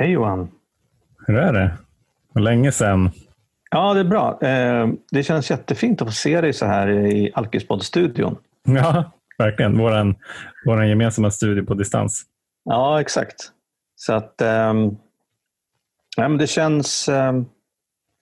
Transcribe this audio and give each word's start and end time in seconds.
Hej 0.00 0.10
Johan! 0.10 0.50
Hur 1.26 1.36
är 1.36 1.52
det? 1.52 1.76
Länge 2.40 2.72
sedan? 2.72 3.10
Ja, 3.70 3.94
det 3.94 4.00
är 4.00 4.04
bra. 4.04 4.38
Eh, 4.42 4.88
det 5.10 5.22
känns 5.22 5.50
jättefint 5.50 6.02
att 6.02 6.08
få 6.08 6.12
se 6.12 6.40
dig 6.40 6.52
så 6.52 6.66
här 6.66 6.88
i 6.88 7.32
Alkispodd-studion. 7.34 8.36
Ja, 8.62 9.12
verkligen. 9.38 9.78
Vår 9.78 10.14
våran 10.66 10.88
gemensamma 10.88 11.30
studio 11.30 11.64
på 11.64 11.74
distans. 11.74 12.22
Ja, 12.64 13.00
exakt. 13.00 13.36
Så 13.96 14.12
att 14.12 14.42
um, 14.42 14.98
ja, 16.16 16.28
men 16.28 16.38
det 16.38 16.46
känns, 16.46 17.08
um, 17.08 17.44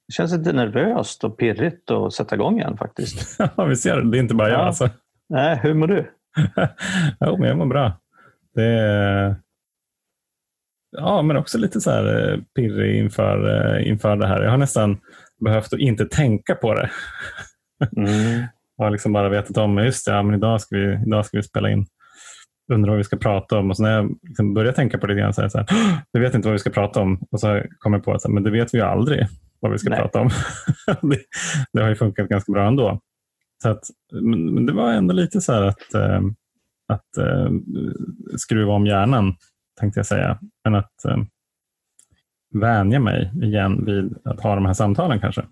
det 0.09 0.13
känns 0.13 0.33
lite 0.33 0.53
nervöst 0.53 1.25
och 1.25 1.37
pirrigt 1.37 1.91
att 1.91 2.13
sätta 2.13 2.35
igång 2.35 2.59
igen 2.59 2.77
faktiskt. 2.77 3.41
Ja, 3.57 3.65
vi 3.65 3.77
ser. 3.77 4.03
Det 4.03 4.19
är 4.19 4.21
inte 4.21 4.35
bara 4.35 4.49
jag. 4.49 4.61
Ja. 4.61 4.65
Alltså. 4.65 4.91
Nej, 5.29 5.61
hur 5.63 5.75
mår 5.75 5.87
du? 5.87 6.11
jo, 7.21 7.37
men 7.37 7.49
jag 7.49 7.59
mår 7.59 7.67
bra. 7.67 7.93
Det 8.55 8.65
är, 8.65 9.37
ja, 10.97 11.23
men 11.23 11.37
också 11.37 11.59
lite 11.59 11.81
så 11.81 11.91
här 11.91 12.33
eh, 12.33 12.39
pirrig 12.57 12.99
inför, 12.99 13.49
eh, 13.79 13.89
inför 13.89 14.17
det 14.17 14.27
här. 14.27 14.43
Jag 14.43 14.51
har 14.51 14.59
nästan 14.59 14.99
behövt 15.45 15.73
att 15.73 15.81
inte 15.81 16.05
tänka 16.05 16.55
på 16.55 16.75
det. 16.75 16.91
Mm. 17.97 18.45
jag 18.77 18.85
har 18.85 18.91
liksom 18.91 19.13
bara 19.13 19.29
vetat 19.29 19.57
om, 19.57 19.79
just 19.79 20.07
det, 20.07 20.13
ja, 20.13 20.23
men 20.23 20.35
idag 20.35 20.61
ska, 20.61 20.77
vi, 20.77 21.01
idag 21.07 21.27
ska 21.27 21.37
vi 21.37 21.43
spela 21.43 21.71
in. 21.71 21.87
Undrar 22.73 22.91
vad 22.91 22.99
vi 22.99 23.05
ska 23.05 23.17
prata 23.17 23.59
om. 23.59 23.71
Och 23.71 23.77
så 23.77 23.83
när 23.83 23.93
jag 23.93 24.17
liksom 24.23 24.55
börjar 24.55 24.73
tänka 24.73 24.99
på 24.99 25.07
det 25.07 25.15
igen 25.15 25.33
så 25.33 25.41
är 25.41 25.45
det 25.45 25.51
så 25.51 25.59
här, 25.59 25.67
jag 26.11 26.21
vet 26.21 26.35
inte 26.35 26.49
vad 26.49 26.53
vi 26.53 26.59
ska 26.59 26.71
prata 26.71 27.01
om. 27.01 27.27
Och 27.31 27.41
så 27.41 27.63
kommer 27.79 27.97
jag 27.97 28.05
på 28.05 28.13
att 28.13 28.29
men 28.29 28.43
det 28.43 28.51
vet 28.51 28.75
vi 28.75 28.79
ju 28.79 28.85
aldrig 28.85 29.27
vad 29.61 29.73
vi 29.73 29.79
ska 29.79 29.91
Nej. 29.91 29.99
prata 29.99 30.21
om. 30.21 30.31
det, 31.11 31.19
det, 31.73 31.83
har 31.83 31.89
ju 31.89 31.95
funkat 31.95 32.29
ganska 32.29 32.53
bra 32.53 32.67
ändå. 32.67 33.01
Så 33.63 33.69
att, 33.69 33.81
men, 34.13 34.55
men 34.55 34.67
det 34.67 34.73
var 34.73 34.93
ändå 34.93 35.15
lite 35.15 35.41
så 35.41 35.53
här 35.53 35.63
att, 35.63 35.95
äh, 35.95 36.21
att 36.89 37.17
äh, 37.19 37.51
skruva 38.37 38.73
om 38.73 38.87
hjärnan 38.87 39.35
tänkte 39.77 39.99
jag 39.99 40.07
säga. 40.07 40.39
Men 40.65 40.75
att 40.75 41.05
eh, 41.05 41.17
vänja 42.55 43.01
mig 43.01 43.31
igen 43.43 43.85
vid 43.85 44.19
att 44.25 44.41
ha 44.41 44.55
de 44.55 44.67
här 44.67 44.75
samtalen 44.75 45.21
kanske. 45.21 45.47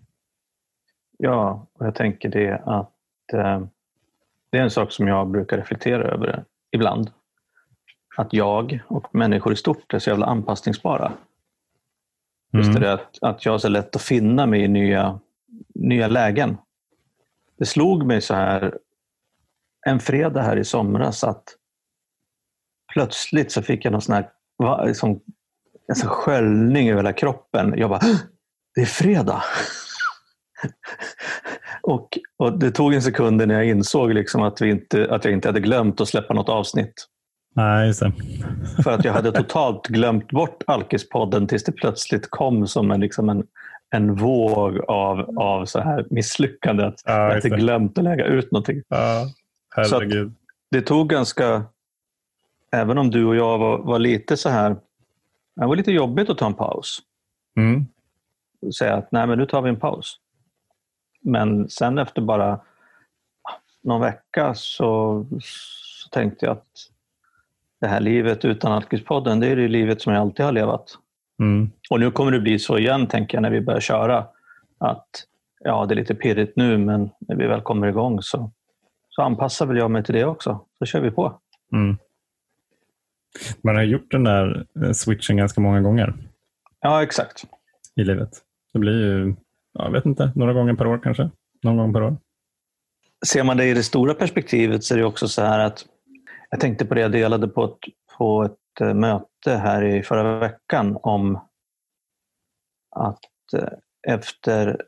Ja, 1.19 1.67
och 1.72 1.86
jag 1.86 1.94
tänker 1.94 2.28
det 2.28 2.62
att 2.67 3.33
eh, 3.33 3.67
det 4.50 4.58
är 4.58 4.62
en 4.62 4.70
sak 4.70 4.92
som 4.92 5.08
jag 5.08 5.30
brukar 5.30 5.56
reflektera 5.56 6.02
över 6.02 6.45
ibland. 6.70 7.11
Att 8.17 8.33
jag 8.33 8.80
och 8.86 9.14
människor 9.14 9.52
i 9.52 9.56
stort 9.56 9.95
är 9.95 9.98
så 9.98 10.11
jävla 10.11 10.27
anpassningsbara. 10.27 11.12
Just 12.52 12.69
mm. 12.69 12.83
det 12.83 12.92
att, 12.92 13.19
att 13.20 13.45
jag 13.45 13.52
har 13.52 13.58
så 13.58 13.69
lätt 13.69 13.97
att 13.97 14.02
finna 14.02 14.47
mig 14.47 14.62
i 14.62 14.69
nya, 14.69 15.20
nya 15.75 16.08
lägen. 16.08 16.56
Det 17.58 17.67
slog 17.67 18.06
mig 18.06 18.20
så 18.20 18.34
här 18.34 18.78
en 19.86 20.00
fredag 20.00 20.42
här 20.42 20.56
i 20.56 20.64
somras 20.64 21.25
att 21.25 21.45
plötsligt 22.95 23.53
så 23.53 23.62
fick 23.62 23.84
jag 23.84 23.92
någon 23.92 24.03
sån 24.03 24.14
här 24.14 24.87
liksom, 24.87 25.20
en 25.89 25.95
sån 25.95 26.09
sköljning 26.09 26.91
över 26.91 26.98
hela 26.98 27.12
kroppen. 27.12 27.75
Jag 27.77 27.91
bara, 27.91 28.01
det 28.75 28.81
är 28.81 28.86
fredag! 28.86 29.42
och, 31.83 32.19
och, 32.36 32.59
Det 32.59 32.70
tog 32.70 32.95
en 32.95 33.03
sekund 33.03 33.47
när 33.48 33.55
jag 33.55 33.67
insåg 33.67 34.14
liksom 34.14 34.42
att, 34.42 34.61
vi 34.61 34.70
inte, 34.70 35.09
att 35.11 35.25
jag 35.25 35.34
inte 35.34 35.48
hade 35.48 35.61
glömt 35.61 36.01
att 36.01 36.09
släppa 36.09 36.34
något 36.34 36.48
avsnitt. 36.48 37.06
Nej, 37.55 37.86
just 37.86 38.01
det. 38.01 38.12
För 38.83 38.91
att 38.91 39.05
jag 39.05 39.12
hade 39.12 39.33
totalt 39.33 39.86
glömt 39.86 40.31
bort 40.31 40.62
Alkispodden 40.67 41.47
tills 41.47 41.64
det 41.64 41.73
plötsligt 41.73 42.31
kom 42.31 42.67
som 42.67 42.91
en, 42.91 43.01
liksom 43.01 43.29
en, 43.29 43.45
en 43.91 44.14
våg 44.14 44.81
av, 44.89 45.39
av 45.39 45.67
så 45.67 45.81
här 45.81 46.06
misslyckande. 46.11 46.84
Att 46.84 47.03
ja, 47.05 47.12
jag 47.12 47.34
hade 47.34 47.48
glömt 47.48 47.98
att 47.98 48.05
lägga 48.05 48.25
ut 48.25 48.53
någonting. 48.53 48.83
Ja, 48.89 49.27
herregud. 49.77 50.29
Så 50.29 50.35
det 50.70 50.80
tog 50.80 51.08
ganska 51.08 51.64
även 52.74 52.98
om 52.98 53.11
du 53.11 53.24
och 53.24 53.36
jag 53.36 53.58
var, 53.58 53.79
var 53.79 53.98
lite 53.98 54.36
så 54.36 54.48
här, 54.48 54.77
det 55.57 55.67
var 55.67 55.77
lite 55.77 55.92
jobbigt 55.92 56.30
att 56.30 56.39
ta 56.39 56.46
en 56.46 56.55
paus. 56.55 57.02
Mm. 57.57 57.86
Säga 58.79 58.95
att 58.95 59.12
nej 59.12 59.27
men 59.27 59.39
nu 59.39 59.46
tar 59.46 59.62
vi 59.62 59.68
en 59.68 59.80
paus. 59.80 60.20
Men 61.20 61.68
sen 61.68 61.98
efter 61.98 62.23
bara 62.23 62.61
någon 63.83 64.01
vecka 64.01 64.55
så, 64.55 65.27
så 66.02 66.08
tänkte 66.08 66.46
jag 66.46 66.52
att 66.52 66.90
det 67.80 67.86
här 67.86 68.01
livet 68.01 68.45
utan 68.45 68.73
Alkispodden, 68.73 69.41
det 69.41 69.46
är 69.46 69.56
det 69.56 69.68
livet 69.68 70.02
som 70.02 70.12
jag 70.12 70.20
alltid 70.20 70.45
har 70.45 70.52
levat. 70.52 70.98
Mm. 71.41 71.70
Och 71.91 72.01
nu 72.01 72.11
kommer 72.11 72.33
det 72.33 72.41
bli 72.41 72.58
så 72.58 72.79
igen, 72.79 73.06
tänker 73.06 73.36
jag, 73.36 73.42
när 73.42 73.51
vi 73.51 73.61
börjar 73.61 73.80
köra. 73.80 74.27
Att 74.79 75.08
ja, 75.61 75.86
det 75.86 75.95
är 75.95 75.96
lite 75.96 76.14
pirrigt 76.14 76.56
nu, 76.56 76.79
men 76.79 77.11
när 77.18 77.36
vi 77.36 77.46
väl 77.46 77.61
kommer 77.61 77.86
igång 77.86 78.23
så, 78.23 78.51
så 79.08 79.23
anpassar 79.23 79.67
väl 79.67 79.77
jag 79.77 79.91
mig 79.91 80.05
till 80.05 80.14
det 80.14 80.24
också. 80.24 80.61
Så 80.79 80.86
kör 80.86 81.01
vi 81.01 81.11
på. 81.11 81.41
Mm. 81.73 81.96
Man 83.62 83.77
har 83.77 83.83
gjort 83.83 84.11
den 84.11 84.24
där 84.24 84.67
eh, 84.83 84.92
switchen 84.92 85.36
ganska 85.36 85.61
många 85.61 85.80
gånger. 85.80 86.14
Ja, 86.80 87.02
exakt. 87.02 87.45
I 87.96 88.05
livet. 88.05 88.30
Det 88.72 88.78
blir 88.78 89.00
ju, 89.00 89.34
jag 89.72 89.90
vet 89.90 90.06
inte, 90.06 90.33
några 90.34 90.52
gånger 90.52 90.74
per 90.74 90.86
år 90.86 91.00
kanske? 91.02 91.30
Någon 91.62 91.77
gång 91.77 91.92
per 91.92 92.02
år. 92.02 92.17
Ser 93.27 93.44
man 93.44 93.56
det 93.56 93.64
i 93.64 93.74
det 93.74 93.83
stora 93.83 94.14
perspektivet 94.14 94.84
så 94.84 94.94
är 94.94 94.98
det 94.98 95.05
också 95.05 95.28
så 95.28 95.42
här 95.42 95.58
att 95.58 95.86
jag 96.50 96.61
tänkte 96.61 96.86
på 96.86 96.94
det 96.94 97.00
jag 97.00 97.12
delade 97.12 97.48
på 97.48 97.64
ett, 97.64 97.78
på 98.18 98.42
ett 98.42 98.80
eh, 98.80 98.94
möte 98.94 99.50
här 99.50 99.84
i 99.84 100.02
förra 100.02 100.39
veckan 100.39 100.98
om 101.02 101.36
att 102.96 103.52
eh, 103.56 103.68
efter 104.08 104.83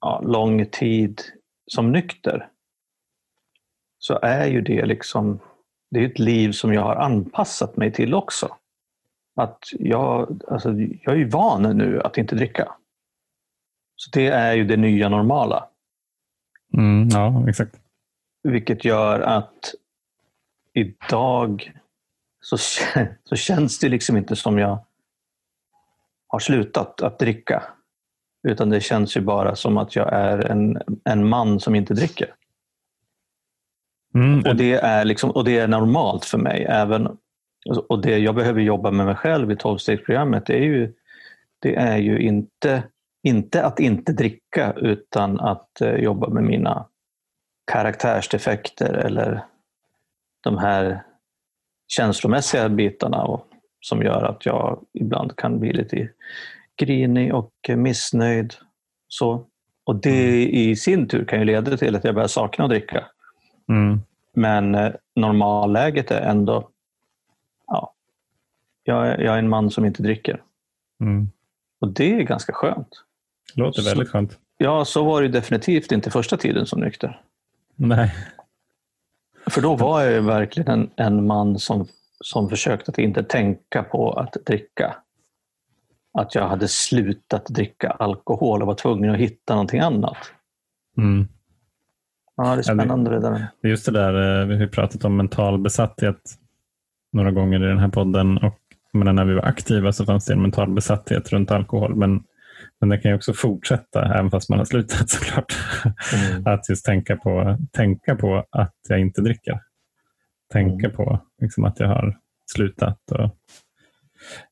ja, 0.00 0.20
lång 0.20 0.66
tid 0.66 1.20
som 1.66 1.92
nykter 1.92 2.48
så 3.98 4.18
är 4.22 4.46
ju 4.46 4.60
det 4.60 4.86
liksom 4.86 5.40
det 5.94 6.00
är 6.00 6.06
ett 6.06 6.18
liv 6.18 6.52
som 6.52 6.74
jag 6.74 6.82
har 6.82 6.96
anpassat 6.96 7.76
mig 7.76 7.92
till 7.92 8.14
också. 8.14 8.56
Att 9.36 9.58
jag, 9.72 10.42
alltså, 10.48 10.72
jag 10.78 11.14
är 11.14 11.18
ju 11.18 11.28
van 11.28 11.62
nu 11.62 12.00
att 12.00 12.18
inte 12.18 12.36
dricka. 12.36 12.72
Så 13.96 14.10
det 14.12 14.26
är 14.26 14.54
ju 14.54 14.64
det 14.64 14.76
nya 14.76 15.08
normala. 15.08 15.68
Mm, 16.76 17.08
ja, 17.08 17.48
exakt. 17.48 17.76
Vilket 18.42 18.84
gör 18.84 19.20
att 19.20 19.74
idag 20.72 21.72
så, 22.40 22.56
så 23.24 23.36
känns 23.36 23.78
det 23.78 23.88
liksom 23.88 24.16
inte 24.16 24.36
som 24.36 24.58
jag 24.58 24.78
har 26.26 26.38
slutat 26.38 27.02
att 27.02 27.18
dricka. 27.18 27.62
Utan 28.48 28.70
det 28.70 28.80
känns 28.80 29.16
ju 29.16 29.20
bara 29.20 29.56
som 29.56 29.76
att 29.76 29.96
jag 29.96 30.12
är 30.12 30.38
en, 30.38 30.82
en 31.04 31.28
man 31.28 31.60
som 31.60 31.74
inte 31.74 31.94
dricker. 31.94 32.34
Mm. 34.14 34.42
Och, 34.46 34.56
det 34.56 34.72
är 34.72 35.04
liksom, 35.04 35.30
och 35.30 35.44
det 35.44 35.58
är 35.58 35.68
normalt 35.68 36.24
för 36.24 36.38
mig. 36.38 36.66
Även, 36.68 37.18
och 37.88 38.02
det 38.02 38.18
jag 38.18 38.34
behöver 38.34 38.60
jobba 38.60 38.90
med 38.90 39.06
mig 39.06 39.14
själv 39.14 39.52
i 39.52 39.56
tolvstegsprogrammet 39.56 40.50
är 40.50 40.62
ju, 40.62 40.92
det 41.58 41.76
är 41.76 41.96
ju 41.96 42.18
inte, 42.18 42.82
inte 43.22 43.64
att 43.64 43.80
inte 43.80 44.12
dricka 44.12 44.72
utan 44.76 45.40
att 45.40 45.80
eh, 45.80 45.94
jobba 45.94 46.28
med 46.28 46.44
mina 46.44 46.86
karaktärsdefekter 47.72 48.94
eller 48.94 49.44
de 50.42 50.58
här 50.58 51.02
känslomässiga 51.88 52.68
bitarna 52.68 53.40
som 53.80 54.02
gör 54.02 54.24
att 54.24 54.46
jag 54.46 54.84
ibland 54.92 55.36
kan 55.36 55.60
bli 55.60 55.72
lite 55.72 56.08
grinig 56.76 57.34
och 57.34 57.52
missnöjd. 57.68 58.54
Så. 59.08 59.46
Och 59.86 59.96
det 59.96 60.28
mm. 60.28 60.50
i 60.50 60.76
sin 60.76 61.08
tur 61.08 61.24
kan 61.24 61.38
ju 61.38 61.44
leda 61.44 61.76
till 61.76 61.96
att 61.96 62.04
jag 62.04 62.14
börjar 62.14 62.28
sakna 62.28 62.64
att 62.64 62.70
dricka. 62.70 63.04
Mm. 63.68 64.00
Men 64.32 64.74
eh, 64.74 64.92
normalläget 65.16 66.10
är 66.10 66.20
ändå, 66.20 66.68
ja, 67.66 67.94
jag 68.82 69.08
är, 69.08 69.18
jag 69.18 69.34
är 69.34 69.38
en 69.38 69.48
man 69.48 69.70
som 69.70 69.84
inte 69.84 70.02
dricker. 70.02 70.42
Mm. 71.00 71.30
Och 71.80 71.88
det 71.88 72.14
är 72.14 72.22
ganska 72.22 72.52
skönt. 72.52 72.88
Det 73.54 73.60
låter 73.60 73.82
så, 73.82 73.88
väldigt 73.88 74.08
skönt. 74.08 74.38
Ja, 74.58 74.84
så 74.84 75.04
var 75.04 75.22
det 75.22 75.28
definitivt 75.28 75.92
inte 75.92 76.10
första 76.10 76.36
tiden 76.36 76.66
som 76.66 76.80
nykter. 76.80 77.20
Nej. 77.76 78.14
För 79.46 79.60
då 79.60 79.76
var 79.76 80.02
jag 80.02 80.22
verkligen 80.22 80.68
en, 80.68 80.90
en 80.96 81.26
man 81.26 81.58
som, 81.58 81.86
som 82.20 82.48
försökte 82.48 82.90
att 82.90 82.98
inte 82.98 83.22
tänka 83.24 83.82
på 83.82 84.12
att 84.12 84.36
dricka. 84.46 84.96
Att 86.12 86.34
jag 86.34 86.48
hade 86.48 86.68
slutat 86.68 87.46
dricka 87.46 87.90
alkohol 87.90 88.62
och 88.62 88.66
var 88.66 88.74
tvungen 88.74 89.10
att 89.10 89.18
hitta 89.18 89.54
någonting 89.54 89.80
annat. 89.80 90.16
Mm. 90.96 91.28
Ja, 92.36 92.54
det 92.54 92.60
är 92.60 92.62
spännande 92.62 93.10
det 93.10 93.20
där. 93.20 93.46
Just 93.62 93.86
det 93.86 93.92
där, 93.92 94.40
eh, 94.40 94.46
vi 94.46 94.58
har 94.58 94.66
pratat 94.66 95.04
om 95.04 95.16
mental 95.16 95.58
besatthet 95.58 96.38
några 97.12 97.30
gånger 97.30 97.64
i 97.64 97.68
den 97.68 97.78
här 97.78 97.88
podden 97.88 98.38
och 98.38 98.60
men 98.94 99.16
när 99.16 99.24
vi 99.24 99.34
var 99.34 99.42
aktiva 99.42 99.92
så 99.92 100.04
fanns 100.04 100.26
det 100.26 100.32
en 100.32 100.42
mental 100.42 100.70
besatthet 100.70 101.32
runt 101.32 101.50
alkohol. 101.50 101.94
Men, 101.94 102.22
men 102.80 102.88
det 102.88 102.98
kan 102.98 103.10
ju 103.10 103.16
också 103.16 103.32
fortsätta 103.32 104.14
även 104.14 104.30
fast 104.30 104.50
man 104.50 104.58
har 104.58 104.66
slutat 104.66 105.08
såklart. 105.10 105.54
Mm. 106.14 106.46
Att 106.46 106.68
just 106.68 106.84
tänka 106.84 107.16
på, 107.16 107.58
tänka 107.72 108.16
på 108.16 108.44
att 108.50 108.74
jag 108.88 109.00
inte 109.00 109.20
dricker. 109.20 109.60
Tänka 110.52 110.86
mm. 110.86 110.96
på 110.96 111.20
liksom, 111.40 111.64
att 111.64 111.80
jag 111.80 111.88
har 111.88 112.16
slutat. 112.46 113.10
Och 113.10 113.30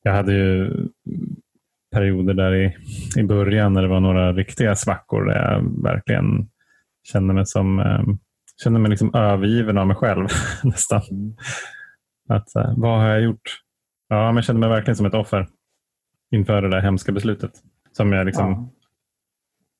jag 0.03 0.13
hade 0.13 0.33
ju 0.33 0.71
perioder 1.91 2.33
där 2.33 2.55
i, 2.55 2.77
i 3.17 3.23
början 3.23 3.73
när 3.73 3.81
det 3.81 3.87
var 3.87 3.99
några 3.99 4.33
riktiga 4.33 4.75
svackor 4.75 5.25
där 5.25 5.51
jag 5.51 5.83
verkligen 5.83 6.47
kände 7.03 7.33
mig 7.33 7.45
som 7.45 7.79
eh, 7.79 8.01
kände 8.63 8.79
mig 8.79 8.89
liksom 8.89 9.15
övergiven 9.15 9.77
av 9.77 9.87
mig 9.87 9.95
själv 9.95 10.27
nästan. 10.63 11.01
Att, 12.29 12.47
vad 12.77 12.99
har 13.01 13.07
jag 13.09 13.21
gjort? 13.21 13.59
Ja, 14.07 14.25
men 14.25 14.35
jag 14.35 14.43
kände 14.43 14.59
mig 14.59 14.69
verkligen 14.69 14.95
som 14.95 15.05
ett 15.05 15.13
offer. 15.13 15.47
inför 16.31 16.61
det 16.61 16.69
där 16.69 16.79
hemska 16.81 17.11
beslutet. 17.11 17.51
Som 17.91 18.11
jag 18.13 18.25
liksom, 18.25 18.71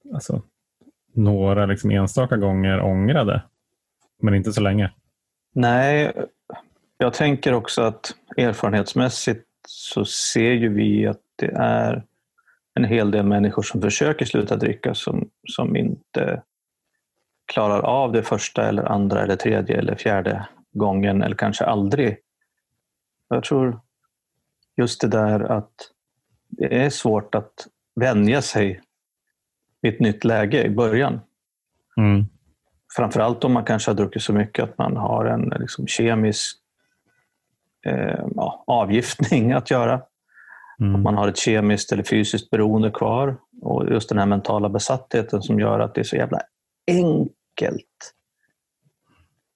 Ja. 0.03 0.15
alltså, 0.15 0.41
några 1.15 1.65
liksom 1.65 1.91
enstaka 1.91 2.37
gånger 2.37 2.79
ångrade. 2.81 3.43
Men 4.21 4.33
inte 4.35 4.53
så 4.53 4.61
länge. 4.61 4.91
Nej, 5.53 6.13
jag 6.97 7.13
tänker 7.13 7.53
också 7.53 7.81
att 7.81 8.15
erfarenhetsmässigt 8.37 9.45
så 9.67 10.05
ser 10.05 10.51
ju 10.51 10.73
vi 10.73 11.07
att 11.07 11.21
det 11.35 11.51
är 11.55 12.03
en 12.73 12.83
hel 12.83 13.11
del 13.11 13.25
människor 13.25 13.61
som 13.61 13.81
försöker 13.81 14.25
sluta 14.25 14.55
dricka 14.55 14.93
som, 14.93 15.29
som 15.47 15.75
inte 15.75 16.41
klarar 17.45 17.81
av 17.81 18.11
det 18.11 18.23
första 18.23 18.67
eller 18.67 18.83
andra 18.83 19.23
eller 19.23 19.35
tredje 19.35 19.77
eller 19.77 19.95
fjärde 19.95 20.47
gången 20.71 21.23
eller 21.23 21.35
kanske 21.35 21.65
aldrig. 21.65 22.17
Jag 23.29 23.43
tror 23.43 23.81
just 24.77 25.01
det 25.01 25.07
där 25.07 25.39
att 25.39 25.73
det 26.49 26.83
är 26.85 26.89
svårt 26.89 27.35
att 27.35 27.67
vänja 27.95 28.41
sig 28.41 28.81
vid 29.81 29.93
ett 29.93 29.99
nytt 29.99 30.23
läge 30.23 30.63
i 30.63 30.69
början. 30.69 31.21
Mm. 31.97 32.25
Framförallt 32.95 33.43
om 33.43 33.53
man 33.53 33.65
kanske 33.65 33.91
har 33.91 33.95
druckit 33.95 34.21
så 34.21 34.33
mycket 34.33 34.63
att 34.63 34.77
man 34.77 34.97
har 34.97 35.25
en 35.25 35.53
liksom, 35.59 35.87
kemisk 35.87 36.57
eh, 37.85 38.25
ja, 38.35 38.63
avgiftning 38.67 39.51
att 39.51 39.71
göra. 39.71 40.01
Mm. 40.79 41.01
Man 41.01 41.17
har 41.17 41.27
ett 41.27 41.37
kemiskt 41.37 41.91
eller 41.91 42.03
fysiskt 42.03 42.49
beroende 42.49 42.91
kvar. 42.91 43.37
Och 43.61 43.91
just 43.91 44.09
den 44.09 44.17
här 44.17 44.25
mentala 44.25 44.69
besattheten 44.69 45.41
som 45.41 45.59
gör 45.59 45.79
att 45.79 45.95
det 45.95 46.01
är 46.01 46.05
så 46.05 46.15
jävla 46.15 46.41
enkelt 46.87 48.13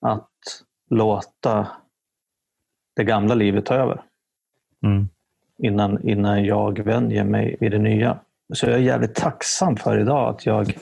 att 0.01 0.29
låta 0.89 1.67
det 2.95 3.03
gamla 3.03 3.35
livet 3.35 3.65
ta 3.65 3.75
över 3.75 4.01
Mm. 4.83 5.07
innan, 5.57 6.09
innan 6.09 6.45
jag 6.45 6.79
vänjer 6.79 7.23
mig 7.23 7.57
vid 7.59 7.71
det 7.71 7.77
nya. 7.77 8.19
Så 8.53 8.65
jag 8.65 8.75
är 8.75 8.79
jävligt 8.79 9.15
tacksam 9.15 9.75
för 9.77 9.99
idag 9.99 10.29
att 10.35 10.45
jag 10.45 10.77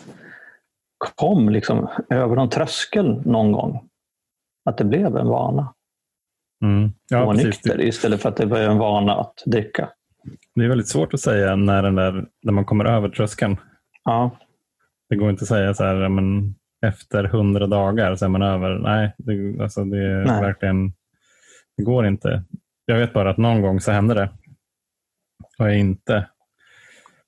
kom 1.15 1.49
liksom 1.49 1.87
över 2.09 2.35
någon 2.35 2.49
tröskel 2.49 3.21
någon 3.25 3.51
gång. 3.51 3.89
Att 4.65 4.77
det 4.77 4.83
blev 4.85 5.17
en 5.17 5.27
vana 5.27 5.73
Mm. 6.63 6.91
Ja, 7.09 7.31
precis. 7.31 7.45
nykter 7.45 7.81
istället 7.81 8.21
för 8.21 8.29
att 8.29 8.37
det 8.37 8.45
var 8.45 8.59
en 8.59 8.77
vana 8.77 9.15
att 9.15 9.43
dricka. 9.45 9.89
Det 10.55 10.63
är 10.63 10.69
väldigt 10.69 10.87
svårt 10.87 11.13
att 11.13 11.19
säga 11.19 11.55
när, 11.55 11.83
den 11.83 11.95
där, 11.95 12.25
när 12.43 12.53
man 12.53 12.65
kommer 12.65 12.85
över 12.85 13.09
tröskeln. 13.09 13.57
Ja, 14.03 14.31
Det 15.09 15.15
går 15.15 15.29
inte 15.29 15.41
att 15.41 15.47
säga 15.47 15.73
så 15.73 15.83
här, 15.83 16.09
men 16.09 16.55
efter 16.85 17.23
hundra 17.23 17.67
dagar 17.67 18.15
så 18.15 18.25
är 18.25 18.29
man 18.29 18.41
över. 18.41 18.79
Nej, 18.79 19.15
det, 19.17 19.63
alltså 19.63 19.85
det 19.85 19.97
är 19.97 20.25
Nej. 20.25 20.41
verkligen, 20.41 20.93
det 21.77 21.83
går 21.83 22.07
inte. 22.07 22.43
Jag 22.85 22.97
vet 22.97 23.13
bara 23.13 23.29
att 23.29 23.37
någon 23.37 23.61
gång 23.61 23.79
så 23.79 23.91
hände 23.91 24.13
det. 24.13 24.29
Och 25.59 25.65
jag 25.65 25.77
inte 25.77 26.27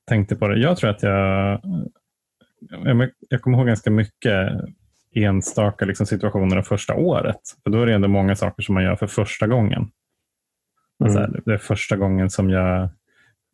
tänkte 0.07 0.35
på 0.35 0.47
det. 0.47 0.59
Jag 0.59 0.77
tror 0.77 0.89
att 0.89 1.03
jag, 1.03 1.61
jag, 2.59 3.09
jag 3.29 3.41
kommer 3.41 3.57
ihåg 3.57 3.67
ganska 3.67 3.91
mycket 3.91 4.51
enstaka 5.15 5.85
liksom, 5.85 6.05
situationer 6.05 6.57
av 6.57 6.63
första 6.63 6.95
året. 6.95 7.39
För 7.63 7.71
då 7.71 7.81
är 7.81 7.85
det 7.85 7.93
ändå 7.93 8.07
många 8.07 8.35
saker 8.35 8.63
som 8.63 8.73
man 8.75 8.83
gör 8.83 8.95
för 8.95 9.07
första 9.07 9.47
gången. 9.47 9.91
Mm. 11.05 11.15
Här, 11.17 11.41
det 11.45 11.53
är 11.53 11.57
första 11.57 11.95
gången 11.95 12.29
som 12.29 12.49
jag 12.49 12.83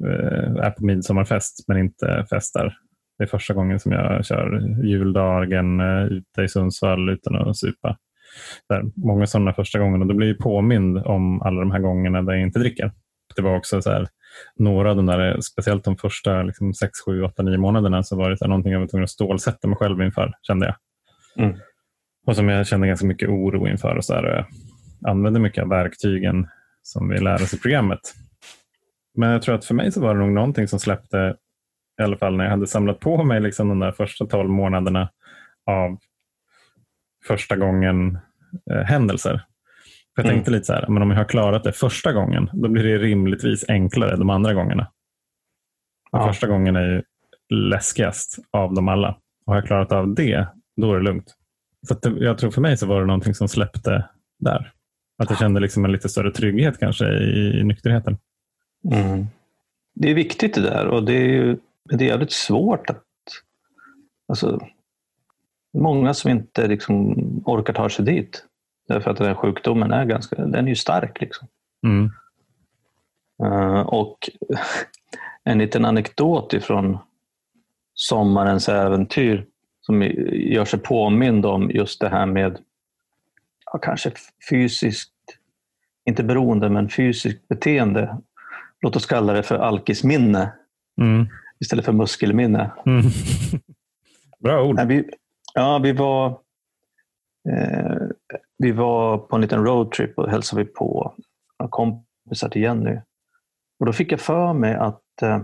eh, 0.05 0.55
är 0.55 0.71
på 0.71 0.85
midsommarfest 0.85 1.67
men 1.67 1.77
inte 1.77 2.25
festar. 2.29 2.77
Det 3.23 3.27
är 3.27 3.37
första 3.37 3.53
gången 3.53 3.79
som 3.79 3.91
jag 3.91 4.25
kör 4.25 4.61
juldagen 4.83 5.79
eh, 5.79 6.03
ute 6.05 6.41
i 6.41 6.47
Sundsvall 6.47 7.09
utan 7.09 7.35
att 7.35 7.57
supa. 7.57 7.97
Där, 8.69 8.83
många 8.95 9.27
sådana 9.27 9.53
första 9.53 9.79
gånger 9.79 10.01
och 10.01 10.07
då 10.07 10.13
blir 10.13 10.27
jag 10.27 10.37
påmind 10.37 10.97
om 10.97 11.41
alla 11.41 11.59
de 11.59 11.71
här 11.71 11.79
gångerna 11.79 12.21
där 12.21 12.33
jag 12.33 12.41
inte 12.41 12.59
dricker. 12.59 12.91
Det 13.35 13.41
var 13.41 13.55
också 13.55 13.81
så 13.81 13.91
här, 13.91 14.07
några 14.55 14.89
av 14.89 14.95
de 14.95 15.05
där, 15.05 15.41
speciellt 15.41 15.83
de 15.83 15.97
första 15.97 16.43
liksom, 16.43 16.73
6, 16.73 16.91
7, 17.05 17.23
8, 17.23 17.43
9 17.43 17.57
månaderna 17.57 18.03
så 18.03 18.17
var 18.17 18.29
det 18.29 18.37
så 18.37 18.45
här, 18.45 18.49
någonting 18.49 18.73
jag 18.73 18.79
var 18.79 18.87
tvungen 18.87 19.03
att 19.03 19.09
stålsätta 19.09 19.67
mig 19.67 19.77
själv 19.77 20.01
inför, 20.01 20.33
kände 20.41 20.65
jag. 20.65 20.75
Mm. 21.45 21.57
Och 22.25 22.35
som 22.35 22.49
jag 22.49 22.67
kände 22.67 22.87
ganska 22.87 23.05
mycket 23.05 23.29
oro 23.29 23.67
inför. 23.67 23.95
Och 23.95 24.05
så 24.05 24.13
här, 24.13 24.23
jag 24.23 24.45
använde 25.11 25.39
mycket 25.39 25.63
av 25.63 25.69
verktygen 25.69 26.47
som 26.81 27.09
vi 27.09 27.19
lär 27.19 27.43
oss 27.43 27.53
i 27.53 27.59
programmet. 27.59 27.99
Men 29.15 29.29
jag 29.29 29.41
tror 29.41 29.55
att 29.55 29.65
för 29.65 29.73
mig 29.73 29.91
så 29.91 30.01
var 30.01 30.13
det 30.13 30.19
nog 30.19 30.31
någonting 30.31 30.67
som 30.67 30.79
släppte, 30.79 31.35
i 32.01 32.04
alla 32.04 32.18
fall 32.18 32.36
när 32.38 32.44
jag 32.44 32.51
hade 32.51 32.68
samlat 32.68 33.00
på 33.00 33.24
mig 33.24 33.42
liksom 33.42 33.69
de 33.69 33.80
där 33.80 33.92
första 33.92 34.25
12 34.25 34.50
månaderna 34.50 35.10
av 35.66 35.98
första 37.28 37.56
gången 37.56 38.18
eh, 38.72 38.81
händelser. 38.84 39.45
För 40.16 40.24
jag 40.24 40.25
Mm. 40.25 40.36
tänkte 40.36 40.51
lite 40.51 40.66
så 40.66 40.74
här, 40.74 40.88
men 40.88 41.01
om 41.04 41.12
jag 41.12 41.18
har 41.18 41.25
klarat 41.25 41.63
det 41.63 41.72
första 41.72 42.13
gången, 42.13 42.50
då 42.54 42.69
blir 42.69 42.84
det 42.84 42.98
rimligtvis 42.98 43.69
enklare 43.69 44.16
de 44.16 44.30
andra 44.30 44.54
gångerna. 44.54 44.88
Ja. 46.12 46.28
Första 46.28 46.48
gången 46.48 46.75
är 46.75 46.86
ju 46.86 47.04
läskigast 47.50 48.40
av 48.51 48.74
dem 48.74 48.88
alla. 48.88 49.18
Och 49.45 49.54
har 49.54 49.56
jag 49.56 49.66
klarat 49.66 49.92
av 49.92 50.13
det, 50.13 50.48
då 50.78 50.94
är 50.94 50.98
det 50.98 51.04
lugnt. 51.04 51.36
Så 51.88 51.94
det, 51.94 52.25
jag 52.25 52.38
tror 52.38 52.51
för 52.51 52.62
mig 52.62 52.78
så 52.78 52.86
var 52.88 53.00
det 53.01 53.07
någonting 53.07 53.34
som 53.34 53.48
släppte 53.48 54.10
där. 54.40 54.72
Att 55.18 55.30
jag 55.30 55.40
kände 55.40 55.60
liksom 55.60 55.86
en 55.86 55.92
lite 55.92 56.10
större 56.10 56.31
trygghet 56.31 56.80
kanske 56.80 57.06
i, 57.06 57.60
i 57.60 57.63
nykterheten. 57.63 58.18
Mm. 58.94 59.25
Det 59.95 60.10
är 60.12 60.16
viktigt 60.16 60.54
det 60.56 60.62
där 60.62 60.88
och 60.88 61.04
det 61.04 61.13
är, 61.13 61.28
ju, 61.28 61.57
det 61.89 62.06
är 62.06 62.09
jävligt 62.09 62.31
svårt 62.31 62.89
att... 62.89 63.03
Alltså, 64.27 64.59
många 65.77 66.13
som 66.13 66.31
inte 66.31 66.68
liksom 66.68 67.15
orkar 67.45 67.74
ta 67.74 67.89
sig 67.89 68.06
dit. 68.06 68.45
Därför 68.88 69.12
att 69.12 69.18
den 69.18 69.27
här 69.27 69.35
sjukdomen 69.35 69.91
är 69.91 70.06
ganska, 70.06 70.35
den 70.35 70.65
är 70.65 70.69
ju 70.69 70.75
stark. 70.75 71.21
Liksom. 71.21 71.47
Mm. 71.83 72.12
Eh, 73.44 73.81
och 73.81 74.30
en 75.44 75.57
liten 75.57 75.85
anekdot 75.85 76.53
ifrån 76.53 76.97
sommarens 77.94 78.69
äventyr 78.69 79.45
som 79.81 80.01
gör 80.31 80.65
sig 80.65 80.80
påmind 80.80 81.45
om 81.45 81.71
just 81.71 82.01
det 82.01 82.09
här 82.09 82.25
med 82.25 82.57
ja, 83.65 83.77
kanske 83.77 84.12
fysiskt, 84.50 85.12
inte 86.06 86.24
beroende, 86.24 86.69
men 86.69 86.89
fysiskt 86.89 87.47
beteende. 87.47 88.18
Låt 88.81 88.95
oss 88.95 89.06
kalla 89.06 89.33
det 89.33 89.44
för 89.44 89.56
alkisminne 89.56 90.51
Mm. 91.01 91.27
Istället 91.63 91.86
för 91.86 91.92
muskelminne. 91.92 92.71
Mm. 92.86 93.04
Bra 94.40 94.64
ord. 94.64 94.76
Nej, 94.76 94.85
vi, 94.85 95.09
ja, 95.54 95.80
vi 95.83 95.92
var 95.92 96.28
eh, 97.49 98.07
vi 98.57 98.71
var 98.71 99.18
på 99.18 99.35
en 99.35 99.42
liten 99.42 99.66
roadtrip 99.66 100.18
och 100.18 100.30
hälsade 100.30 100.64
vi 100.64 100.69
på 100.69 101.14
några 101.59 101.69
kompisar 101.69 102.49
till 102.49 102.61
Jenny. 102.61 102.99
Och 103.80 103.85
då 103.85 103.94
fick 103.94 104.11
jag 104.11 104.19
för 104.19 104.54
mig 104.54 104.76
att, 104.76 105.21
eh, 105.21 105.42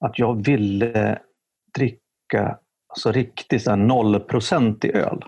att 0.00 0.18
jag 0.18 0.46
ville 0.46 1.18
dricka 1.74 2.58
alltså 2.88 3.12
riktigt 3.12 3.62
så 3.62 3.70
här 3.70 3.76
0% 3.76 4.84
i 4.84 4.92
öl. 4.92 5.24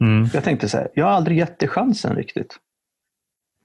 Mm. 0.00 0.28
Jag 0.34 0.44
tänkte 0.44 0.68
så 0.68 0.76
här, 0.76 0.88
jag 0.94 1.04
har 1.04 1.12
aldrig 1.12 1.38
gett 1.38 1.58
det 1.58 1.68
chansen 1.68 2.16
riktigt. 2.16 2.56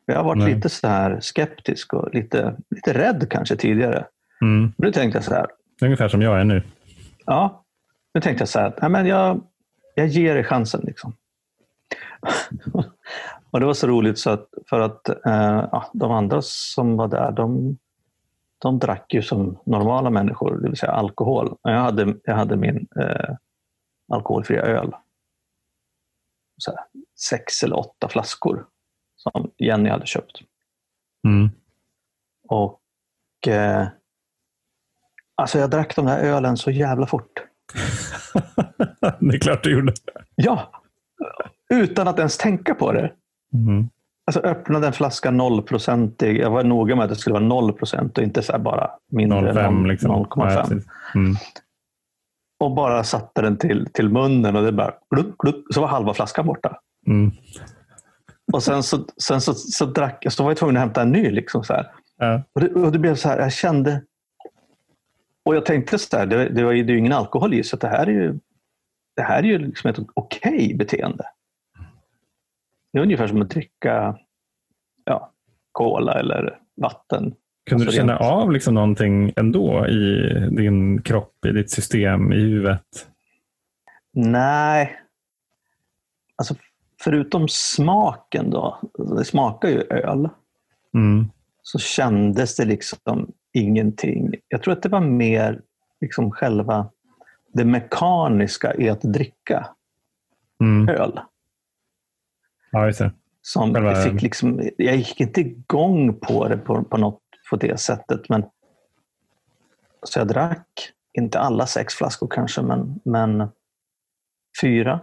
Jag 0.05 0.15
har 0.15 0.23
varit 0.23 0.43
Nej. 0.43 0.55
lite 0.55 0.69
så 0.69 0.87
här 0.87 1.19
skeptisk 1.19 1.93
och 1.93 2.13
lite, 2.13 2.55
lite 2.69 2.93
rädd 2.93 3.27
kanske 3.29 3.55
tidigare. 3.55 4.07
Mm. 4.41 4.73
Nu 4.77 4.91
tänkte 4.91 5.17
jag 5.17 5.23
så 5.23 5.33
här, 5.33 5.47
Ungefär 5.81 6.07
som 6.07 6.21
jag 6.21 6.39
är 6.39 6.43
nu. 6.43 6.63
Ja, 7.25 7.63
nu 8.13 8.21
tänkte 8.21 8.41
jag 8.41 8.49
så 8.49 8.59
här, 8.59 8.73
nej, 8.81 8.89
men 8.89 9.05
jag, 9.05 9.43
jag 9.95 10.07
ger 10.07 10.35
er 10.35 10.43
chansen. 10.43 10.81
Liksom. 10.83 11.15
och 13.51 13.59
Det 13.59 13.65
var 13.65 13.73
så 13.73 13.87
roligt 13.87 14.19
så 14.19 14.29
att, 14.29 14.47
för 14.69 14.79
att 14.79 15.09
eh, 15.09 15.83
de 15.93 16.11
andra 16.11 16.41
som 16.41 16.97
var 16.97 17.07
där, 17.07 17.31
de, 17.31 17.77
de 18.57 18.79
drack 18.79 19.13
ju 19.13 19.21
som 19.21 19.59
normala 19.65 20.09
människor, 20.09 20.57
det 20.57 20.69
vill 20.69 20.77
säga 20.77 20.91
alkohol. 20.91 21.47
Och 21.47 21.71
Jag 21.71 21.79
hade, 21.79 22.15
jag 22.23 22.35
hade 22.35 22.55
min 22.55 22.87
eh, 22.99 23.35
alkoholfria 24.11 24.61
öl. 24.61 24.91
Så 26.57 26.71
här, 26.71 26.79
sex 27.29 27.63
eller 27.63 27.79
åtta 27.79 28.07
flaskor 28.09 28.65
som 29.15 29.51
Jenny 29.57 29.89
hade 29.89 30.05
köpt. 30.05 30.41
Mm. 31.27 31.49
Och 32.47 33.47
eh, 33.47 33.87
Alltså 35.43 35.59
jag 35.59 35.69
drack 35.69 35.95
de 35.95 36.05
där 36.05 36.19
ölen 36.19 36.57
så 36.57 36.71
jävla 36.71 37.07
fort. 37.07 37.31
det 39.19 39.35
är 39.35 39.39
klart 39.39 39.63
du 39.63 39.71
gjorde. 39.71 39.93
Ja, 40.35 40.71
utan 41.73 42.07
att 42.07 42.17
ens 42.17 42.37
tänka 42.37 42.75
på 42.75 42.91
det. 42.91 43.11
Mm. 43.53 43.89
Alltså 44.27 44.41
öppnade 44.41 44.87
en 44.87 44.93
flaska 44.93 45.31
0-procentig. 45.31 46.41
Jag 46.41 46.49
var 46.49 46.63
noga 46.63 46.95
med 46.95 47.03
att 47.03 47.09
det 47.09 47.15
skulle 47.15 47.33
vara 47.33 47.43
0 47.43 47.73
procent 47.73 48.17
och 48.17 48.23
inte 48.23 48.41
så 48.41 48.59
bara 48.59 48.91
mindre 49.11 49.49
än 49.49 49.55
0,5 49.55 49.87
liksom. 49.87 50.11
0,5. 50.11 50.51
Ja, 50.53 50.61
precis. 50.61 50.87
mm. 51.15 51.35
och 52.59 52.75
bara 52.75 53.03
satte 53.03 53.41
den 53.41 53.57
till, 53.57 53.87
till 53.93 54.09
munnen 54.09 54.55
och 54.55 54.63
det 54.63 54.71
bara 54.71 54.93
gluck, 55.15 55.37
gluck, 55.37 55.65
så 55.73 55.81
var 55.81 55.87
halva 55.87 56.13
flaskan 56.13 56.45
borta. 56.45 56.77
Mm. 57.07 57.31
Och 58.53 58.63
sen 58.63 58.83
så, 58.83 59.05
sen 59.23 59.41
så, 59.41 59.53
så 59.53 59.85
drack 59.85 60.17
jag, 60.21 60.33
så 60.33 60.43
var 60.43 60.51
jag 60.51 60.57
tvungen 60.57 60.77
att 60.77 60.83
hämta 60.83 61.01
en 61.01 61.11
ny. 61.11 61.31
Liksom 61.31 61.63
så 61.63 61.73
här. 61.73 61.91
Ja. 62.17 62.43
Och, 62.55 62.61
det, 62.61 62.69
och 62.69 62.91
det 62.91 62.99
blev 62.99 63.15
så 63.15 63.29
här, 63.29 63.39
jag 63.39 63.53
kände... 63.53 64.01
Och 65.45 65.55
jag 65.55 65.65
tänkte 65.65 65.97
så 65.99 66.17
här, 66.17 66.25
det, 66.25 66.49
det, 66.49 66.63
var, 66.63 66.71
ju- 66.71 66.83
det 66.83 66.91
är 66.91 66.93
ju 66.93 66.99
ingen 66.99 67.13
alkohol 67.13 67.53
i 67.53 67.63
så 67.63 67.77
det 67.77 67.87
här 67.87 68.07
är 68.07 68.11
ju, 68.11 68.39
det 69.15 69.21
här 69.21 69.39
är 69.39 69.43
ju 69.47 69.57
liksom 69.57 69.89
ett 69.89 69.99
okej 70.13 70.75
beteende. 70.75 71.23
Det 72.93 72.99
är 72.99 73.03
ungefär 73.03 73.27
som 73.27 73.41
att 73.41 73.49
dricka 73.49 74.17
ja, 75.03 75.31
cola 75.71 76.13
eller 76.19 76.59
vatten 76.75 77.35
Kunde 77.69 77.83
Alltså 77.85 77.91
du 77.91 77.97
känna 77.97 78.17
rent- 78.17 78.21
av 78.31 78.51
liksom 78.51 78.73
någonting 78.73 79.33
ändå 79.35 79.87
i 79.87 80.29
din 80.51 81.01
kropp, 81.01 81.45
i 81.45 81.51
ditt 81.51 81.71
system, 81.71 82.33
i 82.33 82.35
huvudet? 82.39 83.07
Nej. 84.13 84.99
Alltså, 86.35 86.55
förutom 87.03 87.47
smaken 87.49 88.49
då, 88.49 88.79
det 89.17 89.25
smakar 89.25 89.69
ju 89.69 89.81
öl, 89.81 90.29
Mm. 90.93 91.25
så 91.61 91.79
kändes 91.79 92.55
det 92.55 92.65
liksom 92.65 93.31
ingenting. 93.53 94.33
Jag 94.47 94.63
tror 94.63 94.73
att 94.73 94.83
det 94.83 94.89
var 94.89 94.99
mer 95.01 95.61
liksom 96.01 96.31
själva 96.31 96.89
det 97.53 97.65
mekaniska 97.65 98.73
i 98.75 98.89
att 98.89 99.01
dricka 99.01 99.67
Mm. 100.61 100.89
öl. 100.89 101.19
Ja, 102.71 102.85
just 102.85 102.99
det. 102.99 103.11
Som 103.41 103.73
Själva- 103.73 103.91
jag, 103.91 104.03
fick 104.03 104.21
liksom, 104.21 104.69
jag 104.77 104.95
gick 104.95 105.21
inte 105.21 105.41
igång 105.41 106.13
på 106.19 106.47
det 106.47 106.57
på, 106.57 106.83
på, 106.83 106.97
något, 106.97 107.21
på 107.49 107.55
det 107.55 107.79
sättet. 107.79 108.29
Men, 108.29 108.43
så 110.03 110.19
jag 110.19 110.27
drack, 110.27 110.67
inte 111.13 111.39
alla 111.39 111.65
sex 111.67 111.93
flaskor 111.95 112.27
kanske, 112.27 112.61
men, 112.61 112.99
men 113.05 113.47
fyra 114.61 114.99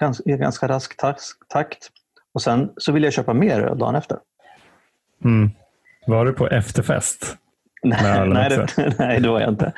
gans, 0.00 0.20
i 0.26 0.30
ganska 0.36 0.68
rask 0.68 0.96
takt, 0.96 1.22
takt. 1.48 1.90
Och 2.32 2.42
sen 2.42 2.72
så 2.76 2.92
ville 2.92 3.06
jag 3.06 3.14
köpa 3.14 3.34
mer 3.34 3.60
öl 3.60 3.78
dagen 3.78 3.94
efter. 3.94 4.18
Mm. 5.24 5.50
Var 6.06 6.24
du 6.24 6.32
på 6.32 6.48
efterfest? 6.48 7.36
Nej, 7.82 8.48
det, 8.48 8.94
nej, 8.98 9.20
det 9.20 9.28
var 9.28 9.40
jag 9.40 9.48
inte. 9.48 9.72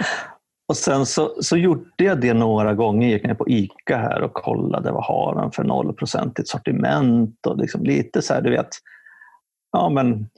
Och 0.68 0.76
sen 0.76 1.06
så, 1.06 1.34
så 1.40 1.56
gjorde 1.56 2.04
jag 2.04 2.20
det 2.20 2.34
några 2.34 2.75
gånger. 2.75 3.08
Gick 3.08 3.25
ner 3.25 3.34
på 3.34 3.49
ICA 3.49 3.96
här 3.96 4.23
och 4.23 4.34
kollade 4.34 4.92
vad 4.92 5.04
har 5.04 5.34
de 5.34 5.52
för 5.52 5.64
0 5.64 5.96
i 6.38 6.44
sortiment 6.44 7.46
och 7.46 7.58
liksom 7.58 7.84
lite 7.84 8.23
så 8.23 8.34
här, 8.34 8.42
du 8.42 8.50
vet. 8.50 8.68
Ja, 9.73 9.88
men 9.88 10.28